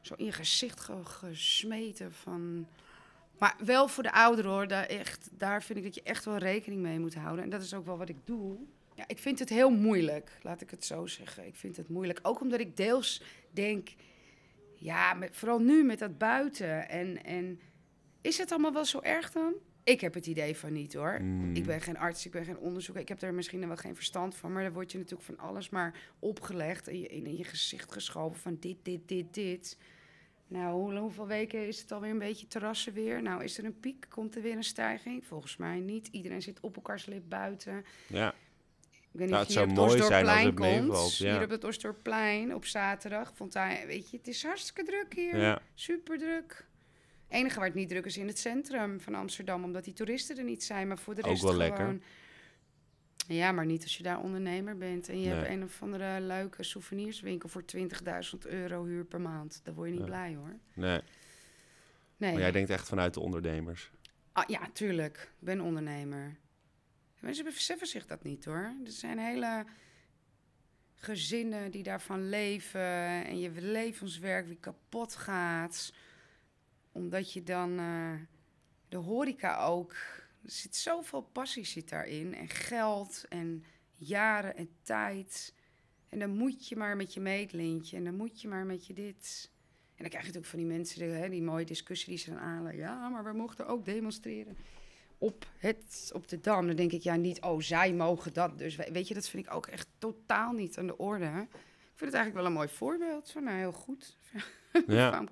Zo 0.00 0.14
in 0.14 0.24
je 0.24 0.32
gezicht 0.32 0.80
ge- 0.80 1.04
gesmeten 1.04 2.12
van. 2.12 2.66
Maar 3.38 3.56
wel 3.64 3.88
voor 3.88 4.02
de 4.02 4.12
ouderen 4.12 4.50
hoor. 4.50 4.66
Daar, 4.68 4.84
echt, 4.86 5.28
daar 5.32 5.62
vind 5.62 5.78
ik 5.78 5.84
dat 5.84 5.94
je 5.94 6.02
echt 6.02 6.24
wel 6.24 6.36
rekening 6.36 6.80
mee 6.82 6.98
moet 6.98 7.14
houden. 7.14 7.44
En 7.44 7.50
dat 7.50 7.62
is 7.62 7.74
ook 7.74 7.86
wel 7.86 7.98
wat 7.98 8.08
ik 8.08 8.16
doe. 8.24 8.58
Ja, 8.94 9.04
ik 9.08 9.18
vind 9.18 9.38
het 9.38 9.48
heel 9.48 9.70
moeilijk, 9.70 10.38
laat 10.42 10.60
ik 10.60 10.70
het 10.70 10.84
zo 10.84 11.06
zeggen. 11.06 11.46
Ik 11.46 11.56
vind 11.56 11.76
het 11.76 11.88
moeilijk. 11.88 12.18
Ook 12.22 12.40
omdat 12.40 12.60
ik 12.60 12.76
deels 12.76 13.22
denk. 13.50 13.94
Ja, 14.84 15.14
met, 15.14 15.36
vooral 15.36 15.58
nu 15.58 15.84
met 15.84 15.98
dat 15.98 16.18
buiten. 16.18 16.88
En, 16.88 17.24
en 17.24 17.60
is 18.20 18.38
het 18.38 18.50
allemaal 18.50 18.72
wel 18.72 18.84
zo 18.84 19.00
erg 19.00 19.30
dan? 19.30 19.54
Ik 19.84 20.00
heb 20.00 20.14
het 20.14 20.26
idee 20.26 20.56
van 20.56 20.72
niet 20.72 20.94
hoor. 20.94 21.16
Hmm. 21.18 21.54
Ik 21.54 21.64
ben 21.64 21.80
geen 21.80 21.98
arts, 21.98 22.26
ik 22.26 22.32
ben 22.32 22.44
geen 22.44 22.58
onderzoeker. 22.58 23.02
Ik 23.02 23.08
heb 23.08 23.18
daar 23.18 23.34
misschien 23.34 23.66
wel 23.66 23.76
geen 23.76 23.94
verstand 23.94 24.34
van. 24.34 24.52
Maar 24.52 24.62
dan 24.62 24.72
word 24.72 24.92
je 24.92 24.98
natuurlijk 24.98 25.24
van 25.24 25.38
alles 25.38 25.68
maar 25.68 26.12
opgelegd. 26.18 26.88
En 26.88 27.00
je, 27.00 27.06
in 27.08 27.36
je 27.36 27.44
gezicht 27.44 27.92
geschoven 27.92 28.40
van 28.40 28.56
dit, 28.60 28.76
dit, 28.82 29.08
dit, 29.08 29.34
dit. 29.34 29.78
Nou, 30.46 30.74
hoe, 30.74 30.98
hoeveel 30.98 31.26
weken 31.26 31.66
is 31.66 31.80
het 31.80 31.92
alweer 31.92 32.10
een 32.10 32.18
beetje 32.18 32.46
terrassen 32.46 32.92
weer? 32.92 33.22
Nou, 33.22 33.44
is 33.44 33.58
er 33.58 33.64
een 33.64 33.80
piek? 33.80 34.06
Komt 34.08 34.36
er 34.36 34.42
weer 34.42 34.56
een 34.56 34.64
stijging? 34.64 35.26
Volgens 35.26 35.56
mij 35.56 35.80
niet. 35.80 36.08
Iedereen 36.10 36.42
zit 36.42 36.60
op 36.60 36.76
elkaars 36.76 37.06
lip 37.06 37.22
buiten. 37.28 37.84
ja. 38.06 38.34
Ik 39.14 39.20
weet 39.20 39.28
niet 39.28 39.38
Nou, 39.38 39.40
of 39.40 39.46
het 39.46 39.52
zou 39.52 39.66
hier 39.70 39.78
op 39.78 39.86
het 39.88 39.96
mooi 39.96 40.06
zijn 40.08 40.26
als 40.26 40.44
het 40.44 40.54
komt. 40.54 40.86
meevalt, 40.86 41.16
ja. 41.16 41.32
Hier 41.34 41.44
op 41.44 41.50
het 41.50 41.64
Osdorpplein 41.64 42.54
op 42.54 42.64
zaterdag. 42.64 43.32
Vond 43.34 43.54
hij, 43.54 43.84
weet 43.86 44.10
je, 44.10 44.16
het 44.16 44.28
is 44.28 44.42
hartstikke 44.44 44.82
druk 44.84 45.14
hier. 45.14 45.36
ja. 45.36 45.60
Super 45.74 46.18
druk. 46.18 46.66
enige 47.28 47.56
waar 47.58 47.66
het 47.66 47.74
niet 47.74 47.88
druk 47.88 48.04
is 48.04 48.16
in 48.16 48.26
het 48.26 48.38
centrum 48.38 49.00
van 49.00 49.14
Amsterdam, 49.14 49.64
omdat 49.64 49.84
die 49.84 49.92
toeristen 49.92 50.36
er 50.38 50.44
niet 50.44 50.64
zijn. 50.64 50.88
Maar 50.88 50.98
voor 50.98 51.14
de 51.14 51.22
Ook 51.22 51.26
rest 51.28 51.42
wel 51.42 51.52
gewoon... 51.52 51.68
lekker. 51.68 51.98
Ja, 53.26 53.52
maar 53.52 53.66
niet 53.66 53.82
als 53.82 53.96
je 53.96 54.02
daar 54.02 54.20
ondernemer 54.20 54.76
bent 54.76 55.08
en 55.08 55.20
je 55.20 55.26
Nee. 55.28 55.34
hebt 55.36 55.48
een 55.48 55.62
of 55.62 55.82
andere 55.82 56.20
leuke 56.20 56.62
souvenirswinkel 56.62 57.48
voor 57.48 57.64
20.000 57.64 58.38
euro 58.46 58.84
huur 58.84 59.04
per 59.04 59.20
maand. 59.20 59.60
Dan 59.62 59.74
word 59.74 59.88
je 59.88 59.94
niet 59.94 60.04
blij 60.04 60.34
hoor. 60.34 60.56
Nee, 60.74 61.00
Nee. 62.16 62.32
maar 62.32 62.40
jij 62.40 62.50
denkt 62.52 62.70
echt 62.70 62.88
vanuit 62.88 63.14
de 63.14 63.20
ondernemers. 63.20 63.90
Ah, 64.32 64.44
ja, 64.48 64.60
tuurlijk. 64.72 65.16
Ik 65.40 65.44
ben 65.46 65.60
ondernemer. 65.60 66.36
Mensen 67.24 67.44
beseffen 67.44 67.86
zich 67.86 68.06
dat 68.06 68.22
niet 68.22 68.44
hoor. 68.44 68.74
Er 68.84 68.90
zijn 68.90 69.18
hele 69.18 69.64
gezinnen 70.94 71.70
die 71.70 71.82
daarvan 71.82 72.28
leven. 72.28 73.24
En 73.24 73.38
je 73.38 73.50
levenswerk 73.50 74.46
wie 74.46 74.56
kapot 74.60 75.16
gaat. 75.16 75.92
Omdat 76.92 77.32
je 77.32 77.42
dan 77.42 77.78
eh, 77.78 78.12
de 78.88 78.96
horeca 78.96 79.64
ook. 79.64 79.92
Er 80.42 80.50
zit 80.50 80.76
zoveel 80.76 81.22
passie 81.22 81.64
zit 81.64 81.88
daarin. 81.88 82.34
En 82.34 82.48
geld 82.48 83.24
en 83.28 83.64
jaren 83.94 84.56
en 84.56 84.68
tijd. 84.82 85.54
En 86.08 86.18
dan 86.18 86.30
moet 86.30 86.68
je 86.68 86.76
maar 86.76 86.96
met 86.96 87.14
je 87.14 87.20
meetlintje. 87.20 87.96
En 87.96 88.04
dan 88.04 88.16
moet 88.16 88.40
je 88.40 88.48
maar 88.48 88.66
met 88.66 88.86
je 88.86 88.94
dit. 88.94 89.50
En 89.96 90.02
dan 90.02 90.08
krijg 90.08 90.26
je 90.26 90.32
natuurlijk 90.32 90.46
van 90.46 90.58
die 90.58 90.68
mensen, 90.68 90.98
die, 90.98 91.08
hè, 91.08 91.28
die 91.28 91.42
mooie 91.42 91.64
discussie 91.64 92.08
die 92.08 92.18
ze 92.18 92.30
dan 92.30 92.38
aanleggen. 92.38 92.82
Ja, 92.82 93.08
maar 93.08 93.24
we 93.24 93.32
mochten 93.32 93.66
ook 93.66 93.84
demonstreren 93.84 94.56
op, 95.24 95.46
het, 95.58 96.10
op 96.14 96.28
de 96.28 96.40
Dam. 96.40 96.66
Dan 96.66 96.76
denk 96.76 96.92
ik, 96.92 97.02
ja, 97.02 97.16
niet, 97.16 97.40
oh, 97.40 97.60
zij 97.60 97.92
mogen 97.92 98.32
dat. 98.32 98.58
Dus 98.58 98.76
we- 98.76 98.88
weet 98.92 99.08
je, 99.08 99.14
dat 99.14 99.28
vind 99.28 99.46
ik 99.46 99.54
ook 99.54 99.66
echt 99.66 99.86
totaal 99.98 100.52
niet 100.52 100.78
aan 100.78 100.86
de 100.86 100.96
orde. 100.96 101.24
Ik 101.24 102.00
vind 102.00 102.12
het 102.12 102.14
eigenlijk 102.14 102.34
wel 102.34 102.44
een 102.46 102.52
mooi 102.52 102.68
voorbeeld. 102.68 103.30
Van, 103.30 103.44
nou, 103.44 103.56
heel 103.58 103.72
goed. 103.72 104.16
Ja. 104.86 105.24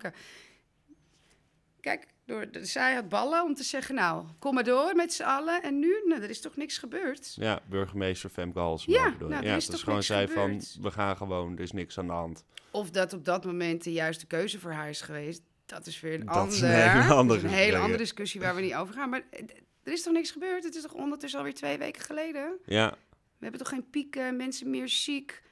Kijk, 1.80 2.06
door, 2.24 2.50
de, 2.50 2.64
zij 2.64 2.94
had 2.94 3.08
ballen 3.08 3.42
om 3.44 3.54
te 3.54 3.62
zeggen, 3.62 3.94
nou, 3.94 4.26
kom 4.38 4.54
maar 4.54 4.64
door 4.64 4.94
met 4.96 5.12
z'n 5.12 5.22
allen. 5.22 5.62
En 5.62 5.78
nu, 5.78 6.02
nou, 6.04 6.22
er 6.22 6.30
is 6.30 6.40
toch 6.40 6.56
niks 6.56 6.78
gebeurd. 6.78 7.34
ja 7.34 7.60
burgemeester 7.68 8.30
Femke 8.30 8.58
Halsema 8.58 8.96
Ja, 8.98 9.14
nou, 9.18 9.32
er 9.32 9.44
ja, 9.44 9.56
is 9.56 9.64
dat 9.66 9.74
toch 9.74 9.80
gewoon 9.80 9.94
niks 9.94 10.06
zei 10.06 10.28
van, 10.28 10.62
we 10.82 10.90
gaan 10.90 11.16
gewoon, 11.16 11.52
er 11.56 11.60
is 11.62 11.72
niks 11.72 11.98
aan 11.98 12.06
de 12.06 12.12
hand. 12.12 12.44
Of 12.70 12.90
dat 12.90 13.12
op 13.12 13.24
dat 13.24 13.44
moment 13.44 13.84
de 13.84 13.92
juiste 13.92 14.26
keuze 14.26 14.58
voor 14.60 14.72
haar 14.72 14.88
is 14.88 15.00
geweest. 15.00 15.42
Dat 15.66 15.86
is 15.86 16.00
weer 16.00 16.14
een 16.20 16.26
Dat 16.26 16.34
ander. 16.36 16.54
is 16.54 16.60
een 16.60 16.68
hele 16.68 17.14
andere 17.14 17.38
is 17.38 17.44
een 17.44 17.50
hele 17.50 17.76
andere 17.78 17.98
discussie 17.98 18.40
waar 18.40 18.54
we 18.54 18.60
niet 18.60 18.74
over 18.74 18.94
gaan. 18.94 19.10
Maar 19.10 19.22
eh, 19.30 19.42
er 19.84 19.92
is 19.92 20.02
toch 20.02 20.12
niks 20.12 20.30
gebeurd? 20.30 20.64
Het 20.64 20.74
is 20.74 20.82
toch 20.82 20.92
ondertussen 20.94 21.38
alweer 21.38 21.54
twee 21.54 21.78
weken 21.78 22.02
geleden? 22.02 22.58
Ja, 22.66 22.90
We 23.38 23.48
hebben 23.48 23.60
toch 23.60 23.68
geen 23.68 23.90
pieken, 23.90 24.36
mensen 24.36 24.70
meer 24.70 24.88
ziek? 24.88 25.42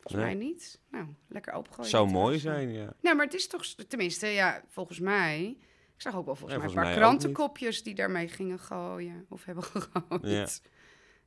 Volgens 0.00 0.22
Nee. 0.24 0.34
mij 0.36 0.44
niet. 0.46 0.80
Nou, 0.90 1.06
lekker 1.28 1.52
opengooien. 1.52 1.90
zou 1.90 2.10
mooi 2.10 2.38
zijn, 2.38 2.72
ja. 2.72 2.92
Nou, 3.00 3.16
maar 3.16 3.24
het 3.24 3.34
is 3.34 3.46
toch, 3.46 3.66
tenminste, 3.66 4.26
ja, 4.26 4.62
volgens 4.68 4.98
mij. 4.98 5.56
Ik 5.94 6.04
zag 6.04 6.16
ook 6.16 6.24
wel 6.26 6.34
volgens 6.36 6.52
Ja, 6.52 6.58
mij 6.64 6.68
volgens 6.74 6.88
een 6.88 6.94
paar 7.02 7.08
krantenkopjes 7.10 7.82
die 7.82 7.94
daarmee 7.94 8.28
gingen 8.28 8.58
gooien. 8.58 9.26
Of 9.28 9.44
hebben 9.44 9.64
gegooid. 9.74 10.62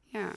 Ja. 0.06 0.20
ja. 0.20 0.32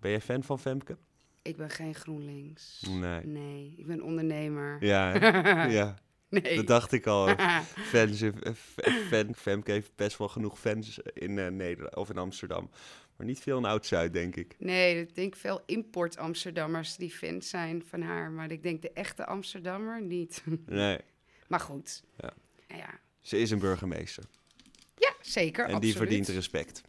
Ben 0.00 0.10
je 0.10 0.20
fan 0.20 0.42
van 0.42 0.58
Femke? 0.58 0.96
Ik 1.42 1.56
ben 1.56 1.70
geen 1.70 1.94
GroenLinks. 1.94 2.80
Nee. 2.88 3.26
Nee, 3.26 3.74
ik 3.76 3.86
ben 3.86 4.02
ondernemer. 4.02 4.84
Ja, 4.84 5.14
ja, 5.78 5.98
Nee. 6.42 6.56
dat 6.56 6.66
dacht 6.66 6.92
ik 6.92 7.06
al. 7.06 7.28
Fans, 7.92 8.20
eh, 8.22 8.32
fan, 9.08 9.34
Femke 9.34 9.70
heeft 9.70 9.92
best 9.96 10.18
wel 10.18 10.28
genoeg 10.28 10.58
fans 10.58 10.98
in 10.98 11.38
eh, 11.38 11.46
Nederland 11.50 11.96
of 11.96 12.10
in 12.10 12.18
Amsterdam. 12.18 12.70
Maar 13.16 13.26
niet 13.26 13.40
veel 13.40 13.58
in 13.58 13.64
Oud-Zuid, 13.64 14.12
denk 14.12 14.36
ik. 14.36 14.56
Nee, 14.58 15.00
ik 15.00 15.14
denk 15.14 15.36
veel 15.36 15.62
import-Amsterdammers 15.66 16.96
die 16.96 17.10
fan 17.10 17.42
zijn 17.42 17.84
van 17.84 18.02
haar. 18.02 18.30
Maar 18.30 18.50
ik 18.50 18.62
denk 18.62 18.82
de 18.82 18.92
echte 18.92 19.26
Amsterdammer 19.26 20.02
niet. 20.02 20.42
Nee, 20.66 20.98
maar 21.48 21.60
goed. 21.60 22.02
Ja. 22.16 22.32
Ja, 22.66 23.00
ze 23.20 23.38
is 23.38 23.50
een 23.50 23.58
burgemeester. 23.58 24.24
ja 24.96 25.14
zeker. 25.20 25.68
en 25.68 25.80
die 25.80 25.96
verdient 25.96 26.28
respect. 26.28 26.82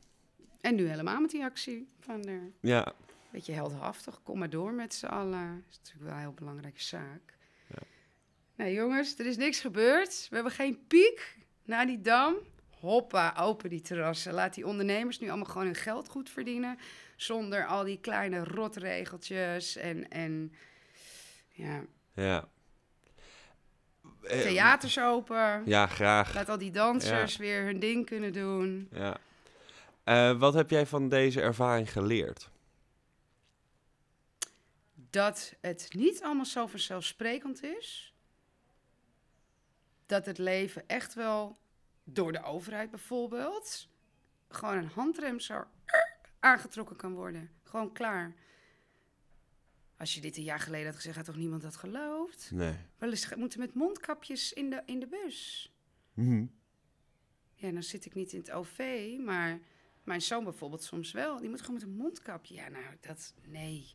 En 0.62 0.76
nu 0.76 0.88
helemaal 0.88 1.22
met 1.22 1.32
die 1.32 1.44
actie 1.44 1.88
van 2.00 2.22
de 2.22 2.40
Ja, 2.62 2.94
beetje 3.32 3.54
heldhaftig. 3.54 4.20
Kom 4.24 4.40
maar 4.40 4.50
door 4.50 4.74
met 4.74 4.94
z'n 4.94 5.06
allen. 5.06 5.64
Dat 5.66 5.72
is 5.72 5.78
natuurlijk 5.78 6.06
wel 6.06 6.14
een 6.14 6.20
heel 6.20 6.34
belangrijke 6.34 6.82
zaak. 6.82 7.38
Nou 8.60 8.72
jongens, 8.72 9.20
er 9.20 9.26
is 9.26 9.38
niks 9.38 9.60
gebeurd. 9.60 10.28
We 10.30 10.36
hebben 10.36 10.54
geen 10.54 10.86
piek 10.88 11.38
naar 11.64 11.86
die 11.86 12.02
dam. 12.02 12.36
Hoppa, 12.80 13.36
open 13.38 13.70
die 13.70 13.82
terrassen. 13.82 14.34
Laat 14.34 14.54
die 14.54 14.66
ondernemers 14.66 15.20
nu 15.20 15.28
allemaal 15.28 15.46
gewoon 15.46 15.66
hun 15.66 15.76
geld 15.76 16.10
goed 16.10 16.30
verdienen. 16.30 16.80
Zonder 17.16 17.66
al 17.66 17.84
die 17.84 18.00
kleine 18.00 18.44
rotregeltjes 18.44 19.76
en, 19.76 20.10
en 20.10 20.54
ja, 21.50 21.82
ja. 22.14 22.48
Eh, 24.24 24.40
theaters 24.40 25.00
open. 25.00 25.62
Ja, 25.66 25.88
graag. 25.88 26.34
Laat 26.34 26.50
al 26.50 26.58
die 26.58 26.72
dansers 26.72 27.38
weer 27.38 27.64
hun 27.64 27.80
ding 27.80 28.06
kunnen 28.06 28.34
doen. 28.34 28.88
Ja. 28.92 29.18
Eh, 30.04 30.40
wat 30.40 30.54
heb 30.54 30.70
jij 30.70 30.86
van 30.86 31.10
deze 31.10 31.42
ervaring 31.42 31.92
geleerd? 31.92 32.50
dat 35.10 35.54
het 35.62 35.90
niet 35.92 36.22
allemaal 36.22 36.46
zo 36.46 36.68
vanzelfsprekend 36.68 37.64
is. 37.64 38.14
Dat 40.10 40.26
het 40.26 40.38
leven 40.38 40.88
echt 40.88 41.14
wel 41.14 41.58
door 42.04 42.32
de 42.32 42.44
overheid 42.44 42.90
bijvoorbeeld 42.90 43.88
gewoon 44.48 44.78
een 44.78 44.88
handrem 44.88 45.40
zo 45.40 45.68
aangetrokken 46.40 46.96
kan 46.96 47.14
worden. 47.14 47.50
Gewoon 47.64 47.92
klaar. 47.92 48.34
Als 49.98 50.14
je 50.14 50.22
dit 50.22 50.38
een 50.38 50.44
jaar 50.44 50.60
geleden 50.60 50.86
had 50.86 50.96
gezegd, 50.96 51.16
had 51.16 51.26
toch 51.26 51.36
niemand 51.36 51.62
dat 51.62 51.76
geloofd? 51.76 52.52
Nee. 52.52 52.76
Wel 52.98 53.10
eens 53.10 53.36
moeten 53.36 53.60
met 53.60 53.74
mondkapjes 53.74 54.54
in 54.54 54.70
de, 54.70 54.82
in 54.86 55.00
de 55.00 55.08
bus. 55.08 55.72
Mhm. 56.14 56.46
Ja, 57.54 57.72
dan 57.72 57.84
zit 57.84 58.06
ik 58.06 58.14
niet 58.14 58.34
in 58.34 58.40
het 58.40 58.52
OV, 58.52 59.10
maar 59.26 59.60
mijn 60.04 60.22
zoon 60.22 60.44
bijvoorbeeld 60.44 60.84
soms 60.84 61.12
wel. 61.12 61.40
Die 61.40 61.50
moet 61.50 61.60
gewoon 61.62 61.76
met 61.76 61.84
een 61.84 61.96
mondkapje. 61.96 62.54
Ja, 62.54 62.70
nou, 62.70 62.96
dat, 63.00 63.34
nee. 63.48 63.94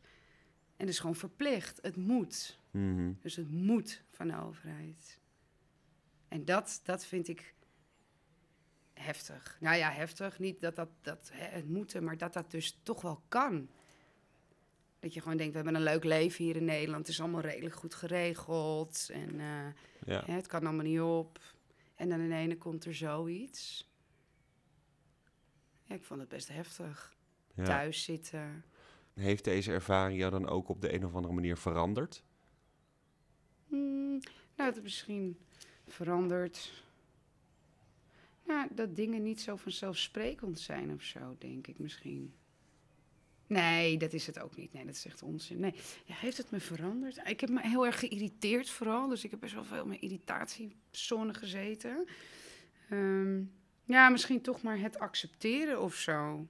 En 0.77 0.85
dat 0.85 0.87
is 0.87 0.99
gewoon 0.99 1.15
verplicht. 1.15 1.79
Het 1.81 1.95
moet. 1.95 2.59
Mhm. 2.71 3.13
Dus 3.21 3.35
het 3.35 3.51
moet 3.51 4.03
van 4.11 4.27
de 4.27 4.37
overheid. 4.37 5.23
En 6.35 6.45
dat, 6.45 6.81
dat 6.83 7.05
vind 7.05 7.27
ik 7.27 7.53
heftig. 8.93 9.57
Nou 9.59 9.77
ja, 9.77 9.91
heftig. 9.91 10.39
Niet 10.39 10.61
dat 10.61 10.75
dat, 10.75 10.89
dat 11.01 11.29
hè, 11.33 11.45
het 11.45 11.67
moeten, 11.69 12.03
maar 12.03 12.17
dat 12.17 12.33
dat 12.33 12.51
dus 12.51 12.79
toch 12.83 13.01
wel 13.01 13.21
kan. 13.27 13.69
Dat 14.99 15.13
je 15.13 15.21
gewoon 15.21 15.37
denkt, 15.37 15.51
we 15.51 15.57
hebben 15.57 15.75
een 15.75 15.87
leuk 15.93 16.03
leven 16.03 16.45
hier 16.45 16.55
in 16.55 16.65
Nederland. 16.65 16.99
Het 17.05 17.07
is 17.15 17.21
allemaal 17.21 17.41
redelijk 17.41 17.75
goed 17.75 17.95
geregeld. 17.95 19.09
En 19.13 19.39
eh, 19.39 19.67
Ja. 20.05 20.23
hè, 20.25 20.33
het 20.33 20.47
kan 20.47 20.65
allemaal 20.65 20.85
niet 20.85 20.99
op. 21.01 21.39
En 21.95 22.09
dan 22.09 22.19
in 22.19 22.29
de 22.29 22.35
ene 22.35 22.57
komt 22.57 22.85
er 22.85 22.95
zoiets. 22.95 23.89
Ja, 25.83 25.95
ik 25.95 26.03
vond 26.03 26.19
het 26.19 26.29
best 26.29 26.47
heftig. 26.47 27.13
ja. 27.55 27.63
Thuis 27.63 28.03
zitten. 28.03 28.65
Heeft 29.13 29.43
deze 29.43 29.71
ervaring 29.71 30.19
jou 30.19 30.31
dan 30.31 30.47
ook 30.49 30.69
op 30.69 30.81
de 30.81 30.93
een 30.93 31.05
of 31.05 31.15
andere 31.15 31.33
manier 31.33 31.57
veranderd? 31.57 32.23
Hmm, 33.67 34.19
nou, 34.55 34.71
is 34.71 34.81
misschien 34.81 35.37
veranderd. 35.87 36.83
Nou, 38.43 38.67
dat 38.71 38.95
dingen 38.95 39.23
niet 39.23 39.41
zo 39.41 39.55
vanzelfsprekend 39.55 40.59
zijn 40.59 40.93
of 40.93 41.03
zo, 41.03 41.35
denk 41.39 41.67
ik 41.67 41.79
misschien. 41.79 42.33
Nee, 43.47 43.97
dat 43.97 44.13
is 44.13 44.27
het 44.27 44.39
ook 44.39 44.55
niet. 44.55 44.73
Nee, 44.73 44.85
dat 44.85 44.95
is 44.95 45.05
echt 45.05 45.23
onzin. 45.23 45.59
Nee, 45.59 45.73
ja, 46.05 46.15
heeft 46.15 46.37
het 46.37 46.51
me 46.51 46.59
veranderd? 46.59 47.21
Ik 47.27 47.39
heb 47.39 47.49
me 47.49 47.61
heel 47.61 47.85
erg 47.85 47.99
geïrriteerd 47.99 48.69
vooral. 48.69 49.07
Dus 49.07 49.23
ik 49.23 49.31
heb 49.31 49.39
best 49.39 49.53
wel 49.53 49.63
veel 49.63 49.81
in 49.81 49.87
mijn 49.87 50.01
irritatiezone 50.01 51.33
gezeten. 51.33 52.07
Ehm, 52.89 53.43
ja, 53.83 54.09
misschien 54.09 54.41
toch 54.41 54.61
maar 54.61 54.79
het 54.79 54.99
accepteren 54.99 55.81
of 55.81 55.95
zo. 55.95 56.47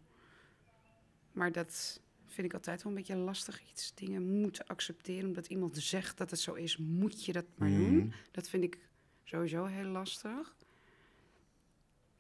Maar 1.32 1.52
dat 1.52 2.02
vind 2.26 2.48
ik 2.48 2.54
altijd 2.54 2.84
wel 2.84 2.92
een 2.92 2.98
beetje 2.98 3.16
lastig 3.16 3.64
iets. 3.72 3.94
Dingen 3.94 4.40
moeten 4.42 4.68
accepteren 4.68 5.28
omdat 5.28 5.48
iemand 5.48 5.78
zegt 5.78 6.18
dat 6.18 6.32
het 6.32 6.40
zo 6.40 6.54
is, 6.54 6.78
moet 6.78 7.26
je 7.26 7.34
dat 7.34 7.46
maar 7.56 7.70
doen. 7.70 7.98
Mhm. 7.98 8.16
Dat 8.32 8.50
vind 8.50 8.64
ik 8.64 8.80
sowieso 9.26 9.66
heel 9.66 9.86
lastig. 9.88 10.56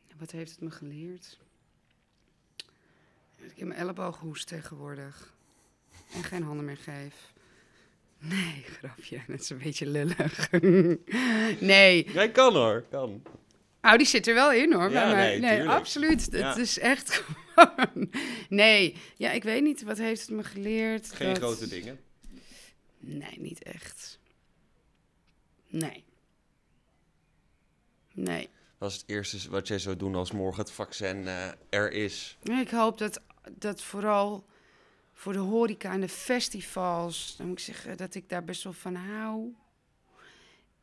En 0.07 0.17
wat 0.17 0.31
heeft 0.31 0.51
het 0.51 0.61
me 0.61 0.71
geleerd? 0.71 1.39
Dat 3.41 3.51
ik 3.51 3.57
in 3.57 3.67
mijn 3.67 3.79
elleboog 3.79 4.17
hoest 4.19 4.47
tegenwoordig. 4.47 5.33
En 6.13 6.23
geen 6.23 6.43
handen 6.43 6.65
meer 6.65 6.77
geef. 6.77 7.33
Nee, 8.19 8.63
grapje. 8.67 9.21
Dat 9.27 9.39
is 9.39 9.49
een 9.49 9.57
beetje 9.57 9.85
lullig. 9.87 10.51
nee. 11.59 12.11
Ja, 12.11 12.27
kan 12.27 12.53
hoor, 12.55 12.85
kan. 12.89 13.21
Nou, 13.81 13.97
die 13.97 14.07
zit 14.07 14.27
er 14.27 14.33
wel 14.33 14.51
in 14.51 14.73
hoor. 14.73 14.89
Ja, 14.91 15.03
bij 15.05 15.13
mij. 15.13 15.39
nee, 15.39 15.69
absoluut. 15.69 16.27
Ja. 16.31 16.47
Het 16.49 16.57
is 16.57 16.79
echt 16.79 17.09
gewoon. 17.55 18.09
Nee, 18.49 18.95
ja, 19.15 19.31
ik 19.31 19.43
weet 19.43 19.63
niet. 19.63 19.83
Wat 19.83 19.97
heeft 19.97 20.21
het 20.21 20.29
me 20.29 20.43
geleerd? 20.43 21.11
Geen 21.13 21.27
Dat- 21.27 21.37
grote 21.37 21.67
dingen. 21.67 21.99
Nee, 22.99 23.39
niet 23.39 23.63
echt. 23.63 24.19
Nee. 25.67 26.03
Nee. 28.15 28.49
Dat 28.77 28.91
is 28.91 28.95
het 28.97 29.09
eerste 29.09 29.49
wat 29.49 29.67
jij 29.67 29.79
zou 29.79 29.95
doen 29.95 30.15
als 30.15 30.31
morgen 30.31 30.61
het 30.61 30.71
vaccin 30.71 31.27
eh, 31.27 31.47
er 31.69 31.91
is. 31.91 32.37
Ik 32.41 32.69
hoop 32.69 32.97
dat, 32.97 33.21
dat 33.51 33.81
vooral 33.81 34.45
voor 35.13 35.33
de 35.33 35.39
horeca 35.39 35.91
en 35.91 36.01
de 36.01 36.09
festivals, 36.09 37.35
dan 37.37 37.47
moet 37.47 37.59
ik 37.59 37.65
zeggen 37.65 37.97
dat 37.97 38.15
ik 38.15 38.29
daar 38.29 38.43
best 38.43 38.63
wel 38.63 38.73
van 38.73 38.95
hou. 38.95 39.53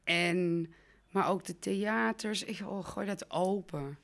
En 0.04 0.72
Maar 1.12 1.28
ook 1.28 1.44
de 1.44 1.58
theaters. 1.58 2.42
Ik 2.42 2.60
oh, 2.66 2.86
gooi 2.86 3.06
dat 3.06 3.30
open. 3.30 3.98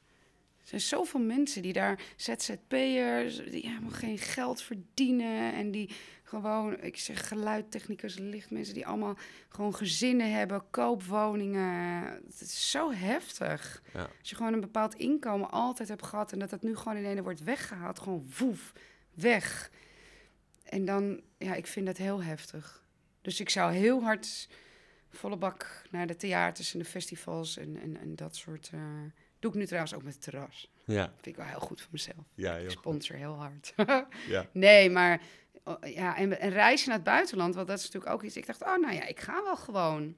Er 0.60 0.68
zijn 0.74 0.80
zoveel 0.80 1.20
mensen 1.20 1.62
die 1.62 1.72
daar, 1.72 2.00
ZZP'ers, 2.16 3.36
die 3.36 3.68
helemaal 3.68 3.90
geen 3.90 4.18
geld 4.18 4.62
verdienen. 4.62 5.52
En 5.52 5.70
die 5.70 5.90
gewoon, 6.28 6.80
ik 6.82 6.96
zeg 6.98 7.28
geluidtechnicus, 7.28 8.18
lichtmensen, 8.18 8.74
die 8.74 8.86
allemaal 8.86 9.16
gewoon 9.48 9.74
gezinnen 9.74 10.32
hebben, 10.32 10.70
koopwoningen. 10.70 12.02
Het 12.26 12.40
is 12.40 12.70
zo 12.70 12.92
heftig. 12.92 13.82
Ja. 13.94 14.08
Als 14.20 14.30
je 14.30 14.36
gewoon 14.36 14.52
een 14.52 14.60
bepaald 14.60 14.94
inkomen 14.94 15.50
altijd 15.50 15.88
hebt 15.88 16.06
gehad 16.06 16.32
en 16.32 16.38
dat 16.38 16.50
dat 16.50 16.62
nu 16.62 16.76
gewoon 16.76 16.96
in 16.98 17.04
ene 17.04 17.22
wordt 17.22 17.42
weggehaald, 17.42 17.98
gewoon 17.98 18.26
woef, 18.38 18.72
weg. 19.14 19.70
En 20.64 20.84
dan, 20.84 21.20
ja, 21.38 21.54
ik 21.54 21.66
vind 21.66 21.86
dat 21.86 21.96
heel 21.96 22.22
heftig. 22.22 22.84
Dus 23.22 23.40
ik 23.40 23.50
zou 23.50 23.72
heel 23.72 24.02
hard 24.02 24.48
volle 25.10 25.36
bak 25.36 25.82
naar 25.90 26.06
de 26.06 26.16
theaters 26.16 26.72
en 26.72 26.78
de 26.78 26.84
festivals 26.84 27.56
en, 27.56 27.76
en, 27.80 27.96
en 28.00 28.16
dat 28.16 28.36
soort. 28.36 28.70
eh, 28.74 28.80
doe 29.38 29.50
ik 29.50 29.56
nu 29.56 29.66
trouwens 29.66 29.94
ook 29.94 30.02
met 30.02 30.12
het 30.14 30.22
terras. 30.22 30.70
Ja, 30.84 31.04
Vind 31.14 31.26
ik 31.26 31.36
wel 31.36 31.46
heel 31.46 31.60
goed 31.60 31.80
voor 31.80 31.90
mezelf. 31.92 32.24
ja, 32.34 32.56
Ik 32.56 32.62
goed. 32.62 32.72
sponsor 32.72 33.16
heel 33.16 33.34
hard. 33.34 33.72
Ja. 34.28 34.48
nee, 34.52 34.90
maar 34.90 35.20
ja, 35.80 36.16
en, 36.16 36.40
en 36.40 36.50
reizen 36.50 36.88
naar 36.88 36.96
het 36.96 37.06
buitenland, 37.06 37.54
want 37.54 37.66
dat 37.66 37.78
is 37.78 37.84
natuurlijk 37.84 38.12
ook 38.12 38.22
iets. 38.22 38.36
Ik 38.36 38.46
dacht, 38.46 38.62
oh 38.62 38.76
nou 38.76 38.94
ja, 38.94 39.06
ik 39.06 39.20
ga 39.20 39.42
wel 39.42 39.56
gewoon. 39.56 40.14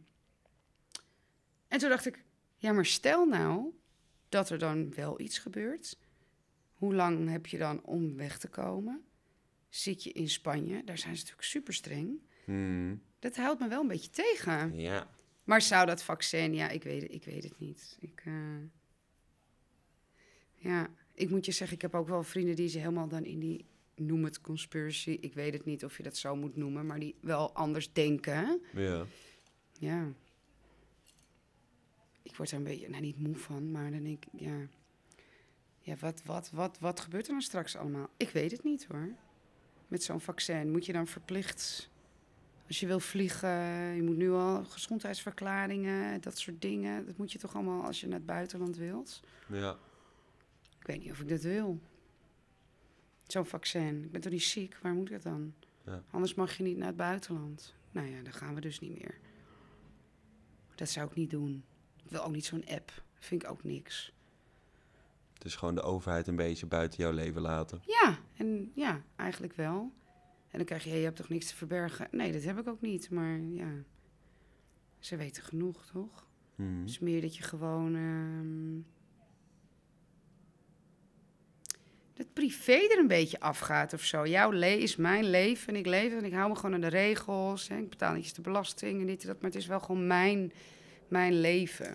En 1.68 1.78
toen 1.78 1.88
dacht 1.88 2.06
ik, 2.06 2.24
ja, 2.56 2.72
maar 2.72 2.86
stel 2.86 3.24
nou 3.26 3.72
dat 4.28 4.50
er 4.50 4.58
dan 4.58 4.94
wel 4.94 5.20
iets 5.20 5.38
gebeurt. 5.38 5.98
Hoe 6.74 6.94
lang 6.94 7.28
heb 7.30 7.46
je 7.46 7.58
dan 7.58 7.84
om 7.84 8.16
weg 8.16 8.38
te 8.38 8.48
komen? 8.48 9.04
Zit 9.68 10.02
je 10.04 10.12
in 10.12 10.28
Spanje? 10.28 10.84
Daar 10.84 10.98
zijn 10.98 11.14
ze 11.16 11.20
natuurlijk 11.22 11.48
super 11.48 11.74
streng. 11.74 12.20
Hmm, 12.44 13.02
Dat 13.18 13.36
houdt 13.36 13.60
me 13.60 13.68
wel 13.68 13.80
een 13.80 13.88
beetje 13.88 14.10
tegen. 14.10 14.74
ja. 14.74 15.10
Maar 15.44 15.62
zou 15.62 15.86
dat 15.86 16.02
vaccin, 16.02 16.54
ja, 16.54 16.68
ik 16.68 16.82
weet, 16.82 17.02
het- 17.02 17.12
ik 17.12 17.24
weet 17.24 17.42
het 17.44 17.58
niet. 17.58 17.96
Ik, 18.00 18.22
eh, 18.24 18.34
ja, 20.54 20.88
ik 21.14 21.30
moet 21.30 21.44
je 21.46 21.52
zeggen, 21.52 21.76
ik 21.76 21.82
heb 21.82 21.94
ook 21.94 22.08
wel 22.08 22.22
vrienden 22.22 22.56
die 22.56 22.68
ze 22.68 22.78
helemaal 22.78 23.08
dan 23.08 23.24
in 23.24 23.38
die, 23.38 23.66
noem 24.00 24.24
het 24.24 24.40
conspiracy, 24.40 25.18
ik 25.20 25.34
weet 25.34 25.52
het 25.52 25.64
niet 25.64 25.84
of 25.84 25.96
je 25.96 26.02
dat 26.02 26.16
zo 26.16 26.36
moet 26.36 26.56
noemen, 26.56 26.86
maar 26.86 26.98
die 26.98 27.14
wel 27.20 27.52
anders 27.54 27.92
denken. 27.92 28.60
ja. 28.74 29.04
Ja. 29.78 30.08
Ik 32.22 32.36
word 32.36 32.50
er 32.50 32.56
een 32.56 32.64
beetje, 32.64 32.88
nou 32.88 33.02
niet 33.02 33.18
moe 33.18 33.36
van, 33.36 33.70
maar 33.70 33.90
dan 33.90 34.02
denk 34.02 34.24
ik, 34.24 34.40
ja. 34.40 34.56
Ja, 35.80 35.96
wat, 36.00 36.22
wat, 36.24 36.50
wat, 36.50 36.78
wat 36.78 37.00
gebeurt 37.00 37.26
er 37.26 37.32
dan 37.32 37.42
straks 37.42 37.76
allemaal? 37.76 38.08
Ik 38.16 38.30
weet 38.30 38.50
het 38.50 38.64
niet 38.64 38.86
hoor. 38.86 39.08
Met 39.88 40.02
zo'n 40.02 40.20
vaccin 40.20 40.70
moet 40.70 40.86
je 40.86 40.92
dan 40.92 41.06
verplicht, 41.06 41.90
als 42.66 42.80
je 42.80 42.86
wil 42.86 43.00
vliegen, 43.00 43.50
je 43.94 44.02
moet 44.02 44.16
nu 44.16 44.30
al 44.30 44.64
gezondheidsverklaringen, 44.64 46.20
dat 46.20 46.38
soort 46.38 46.60
dingen. 46.62 47.06
Dat 47.06 47.16
moet 47.16 47.32
je 47.32 47.38
toch 47.38 47.54
allemaal 47.54 47.84
als 47.84 48.00
je 48.00 48.06
naar 48.06 48.16
het 48.16 48.26
buitenland 48.26 48.76
wilt. 48.76 49.20
ja. 49.46 49.78
Ik 50.80 50.86
weet 50.86 51.02
niet 51.02 51.10
of 51.10 51.20
ik 51.20 51.28
dat 51.28 51.42
wil. 51.42 51.80
Zo'n 53.33 53.47
vaccin. 53.47 54.05
Ik 54.05 54.11
ben 54.12 54.21
toch 54.21 54.33
niet 54.33 54.43
ziek? 54.43 54.77
Waar 54.83 54.95
moet 54.95 55.11
ik 55.11 55.23
dan? 55.23 55.55
Ja. 55.85 56.03
Anders 56.11 56.35
mag 56.35 56.57
je 56.57 56.62
niet 56.62 56.77
naar 56.77 56.87
het 56.87 56.97
buitenland. 56.97 57.75
Nou 57.90 58.09
ja, 58.09 58.23
dan 58.23 58.33
gaan 58.33 58.55
we 58.55 58.61
dus 58.61 58.81
niet 58.81 58.93
meer. 58.99 59.19
Dat 60.75 60.88
zou 60.88 61.09
ik 61.09 61.14
niet 61.14 61.31
doen. 61.31 61.64
Ik 62.05 62.11
wil 62.11 62.25
ook 62.25 62.33
niet 62.33 62.45
zo'n 62.45 62.66
app. 62.69 63.03
Vind 63.19 63.43
ik 63.43 63.51
ook 63.51 63.64
niks. 63.64 64.12
Dus 65.38 65.57
gewoon 65.57 65.75
de 65.75 65.83
overheid 65.83 66.27
een 66.27 66.37
beetje 66.37 66.66
buiten 66.66 66.99
jouw 67.03 67.12
leven 67.12 67.40
laten. 67.43 67.81
Ja, 67.87 68.19
en 68.37 68.73
ja, 68.75 69.03
eigenlijk 69.16 69.55
wel. 69.55 69.93
En 70.51 70.59
dan 70.59 70.64
krijg 70.64 70.85
je, 70.85 70.90
je 70.90 71.05
hebt 71.05 71.16
toch 71.16 71.29
niks 71.29 71.47
te 71.49 71.57
verbergen? 71.57 72.09
Nee, 72.11 72.33
dat 72.33 72.43
heb 72.43 72.59
ik 72.59 72.69
ook 72.69 72.81
niet. 72.81 73.11
Maar 73.11 73.38
ja, 73.40 73.71
ze 74.99 75.16
weten 75.16 75.43
genoeg, 75.43 75.87
toch? 75.87 76.27
Hmm. 76.55 76.81
Het 76.81 76.88
is 76.88 76.99
meer 76.99 77.21
dat 77.21 77.37
je 77.37 77.43
gewoon. 77.43 77.95
ehm, 77.95 78.79
dat 82.20 82.33
privé 82.33 82.72
er 82.72 82.98
een 82.98 83.06
beetje 83.06 83.40
afgaat 83.40 83.92
of 83.92 84.02
zo. 84.02 84.26
Jouw 84.26 84.50
leven 84.50 84.83
is 84.83 84.96
mijn 84.96 85.30
leven 85.30 85.68
en 85.68 85.76
ik 85.76 85.87
leef 85.87 86.12
en 86.12 86.24
ik 86.24 86.33
hou 86.33 86.48
me 86.48 86.56
gewoon 86.56 86.74
aan 86.74 86.80
de 86.80 86.87
regels. 86.87 87.68
Hè. 87.68 87.76
Ik 87.76 87.90
betaal 87.90 88.14
niet 88.14 88.24
eens 88.24 88.33
de 88.33 88.42
belasting 88.42 89.00
en 89.00 89.06
dit 89.06 89.22
en 89.22 89.28
dat, 89.28 89.40
maar 89.40 89.50
het 89.50 89.61
is 89.61 89.66
wel 89.66 89.80
gewoon 89.80 90.06
mijn, 90.06 90.52
mijn 91.09 91.40
leven. 91.40 91.94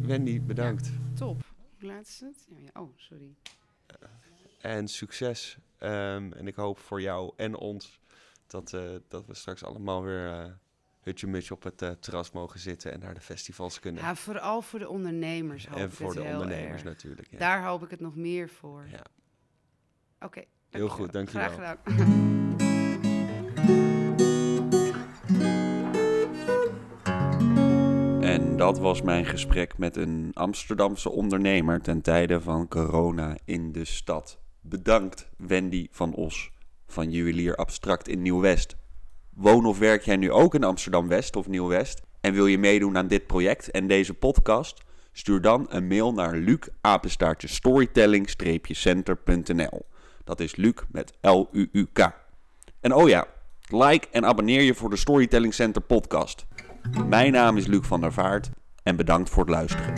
Wendy, 0.00 0.40
bedankt. 0.40 0.90
Top. 1.14 1.44
Hoe 1.78 1.88
laat 1.88 2.06
is 2.06 2.20
het? 2.20 2.46
Ja, 2.48 2.56
ja, 2.58 2.80
oh, 2.80 2.92
sorry. 2.96 3.34
En 4.60 4.88
succes. 4.88 5.58
Ehm, 5.78 6.32
en 6.32 6.46
ik 6.46 6.54
hoop 6.54 6.78
voor 6.78 7.00
jou 7.00 7.32
en 7.36 7.56
ons 7.56 8.00
dat, 8.46 8.72
eh, 8.72 8.90
dat 9.08 9.26
we 9.26 9.34
straks 9.34 9.64
allemaal 9.64 10.02
weer 10.02 10.58
eh 11.02 11.08
hutje-mutje 11.08 11.54
op 11.54 11.62
het 11.62 11.82
eh, 11.82 11.90
terras 11.90 12.30
mogen 12.30 12.60
zitten 12.60 12.92
en 12.92 13.00
naar 13.00 13.14
de 13.14 13.20
festivals 13.20 13.80
kunnen. 13.80 14.02
Ja, 14.02 14.14
vooral 14.14 14.62
voor 14.62 14.78
de 14.78 14.88
ondernemers 14.88 15.66
hoop 15.68 15.78
en 15.78 15.84
ik 15.84 15.92
voor 15.92 16.06
het 16.06 16.16
de 16.16 16.22
heel 16.24 16.32
ondernemers 16.40 16.72
erg. 16.72 16.84
natuurlijk. 16.84 17.30
Ja. 17.30 17.38
Daar 17.38 17.64
hoop 17.64 17.82
ik 17.82 17.90
het 17.90 18.00
nog 18.00 18.16
meer 18.16 18.48
voor. 18.48 18.86
Ja. 18.90 19.04
Oké. 20.20 20.44
Heel 20.70 20.88
goed, 20.88 21.12
dankjewel. 21.12 21.48
Graag 21.48 21.78
gedaan. 21.84 22.60
En 28.22 28.56
dat 28.56 28.78
was 28.78 29.02
mijn 29.02 29.24
gesprek 29.24 29.78
met 29.78 29.96
een 29.96 30.30
Amsterdamse 30.32 31.10
ondernemer 31.10 31.80
ten 31.80 32.00
tijde 32.02 32.40
van 32.40 32.68
corona 32.68 33.36
in 33.44 33.72
de 33.72 33.84
stad. 33.84 34.40
Bedankt 34.60 35.30
Wendy 35.36 35.88
van 35.90 36.14
Os 36.14 36.50
van 36.86 37.10
Juwelier 37.10 37.56
Abstract 37.56 38.08
in 38.08 38.22
Nieuw-West. 38.22 38.76
Woon 39.34 39.66
of 39.66 39.78
werk 39.78 40.02
jij 40.02 40.16
nu 40.16 40.32
ook 40.32 40.54
in 40.54 40.64
Amsterdam-West 40.64 41.36
of 41.36 41.48
Nieuw-West 41.48 42.02
en 42.20 42.32
wil 42.32 42.46
je 42.46 42.58
meedoen 42.58 42.96
aan 42.96 43.06
dit 43.06 43.26
project 43.26 43.70
en 43.70 43.86
deze 43.86 44.14
podcast? 44.14 44.82
Stuur 45.12 45.40
dan 45.40 45.66
een 45.68 45.86
mail 45.86 46.12
naar 46.12 46.36
lucapenstaartje 46.36 47.48
storytelling-center.nl. 47.48 49.86
Dat 50.24 50.40
is 50.40 50.56
Luc 50.56 50.74
met 50.88 51.12
L-U-U-K. 51.20 52.10
En 52.80 52.94
oh 52.94 53.08
ja, 53.08 53.26
like 53.68 54.08
en 54.10 54.24
abonneer 54.24 54.62
je 54.62 54.74
voor 54.74 54.90
de 54.90 54.96
Storytelling 54.96 55.54
Center 55.54 55.82
podcast. 55.82 56.46
Mijn 57.08 57.32
naam 57.32 57.56
is 57.56 57.66
Luc 57.66 57.86
van 57.86 58.00
der 58.00 58.12
Vaart 58.12 58.50
en 58.82 58.96
bedankt 58.96 59.30
voor 59.30 59.44
het 59.44 59.52
luisteren. 59.52 59.94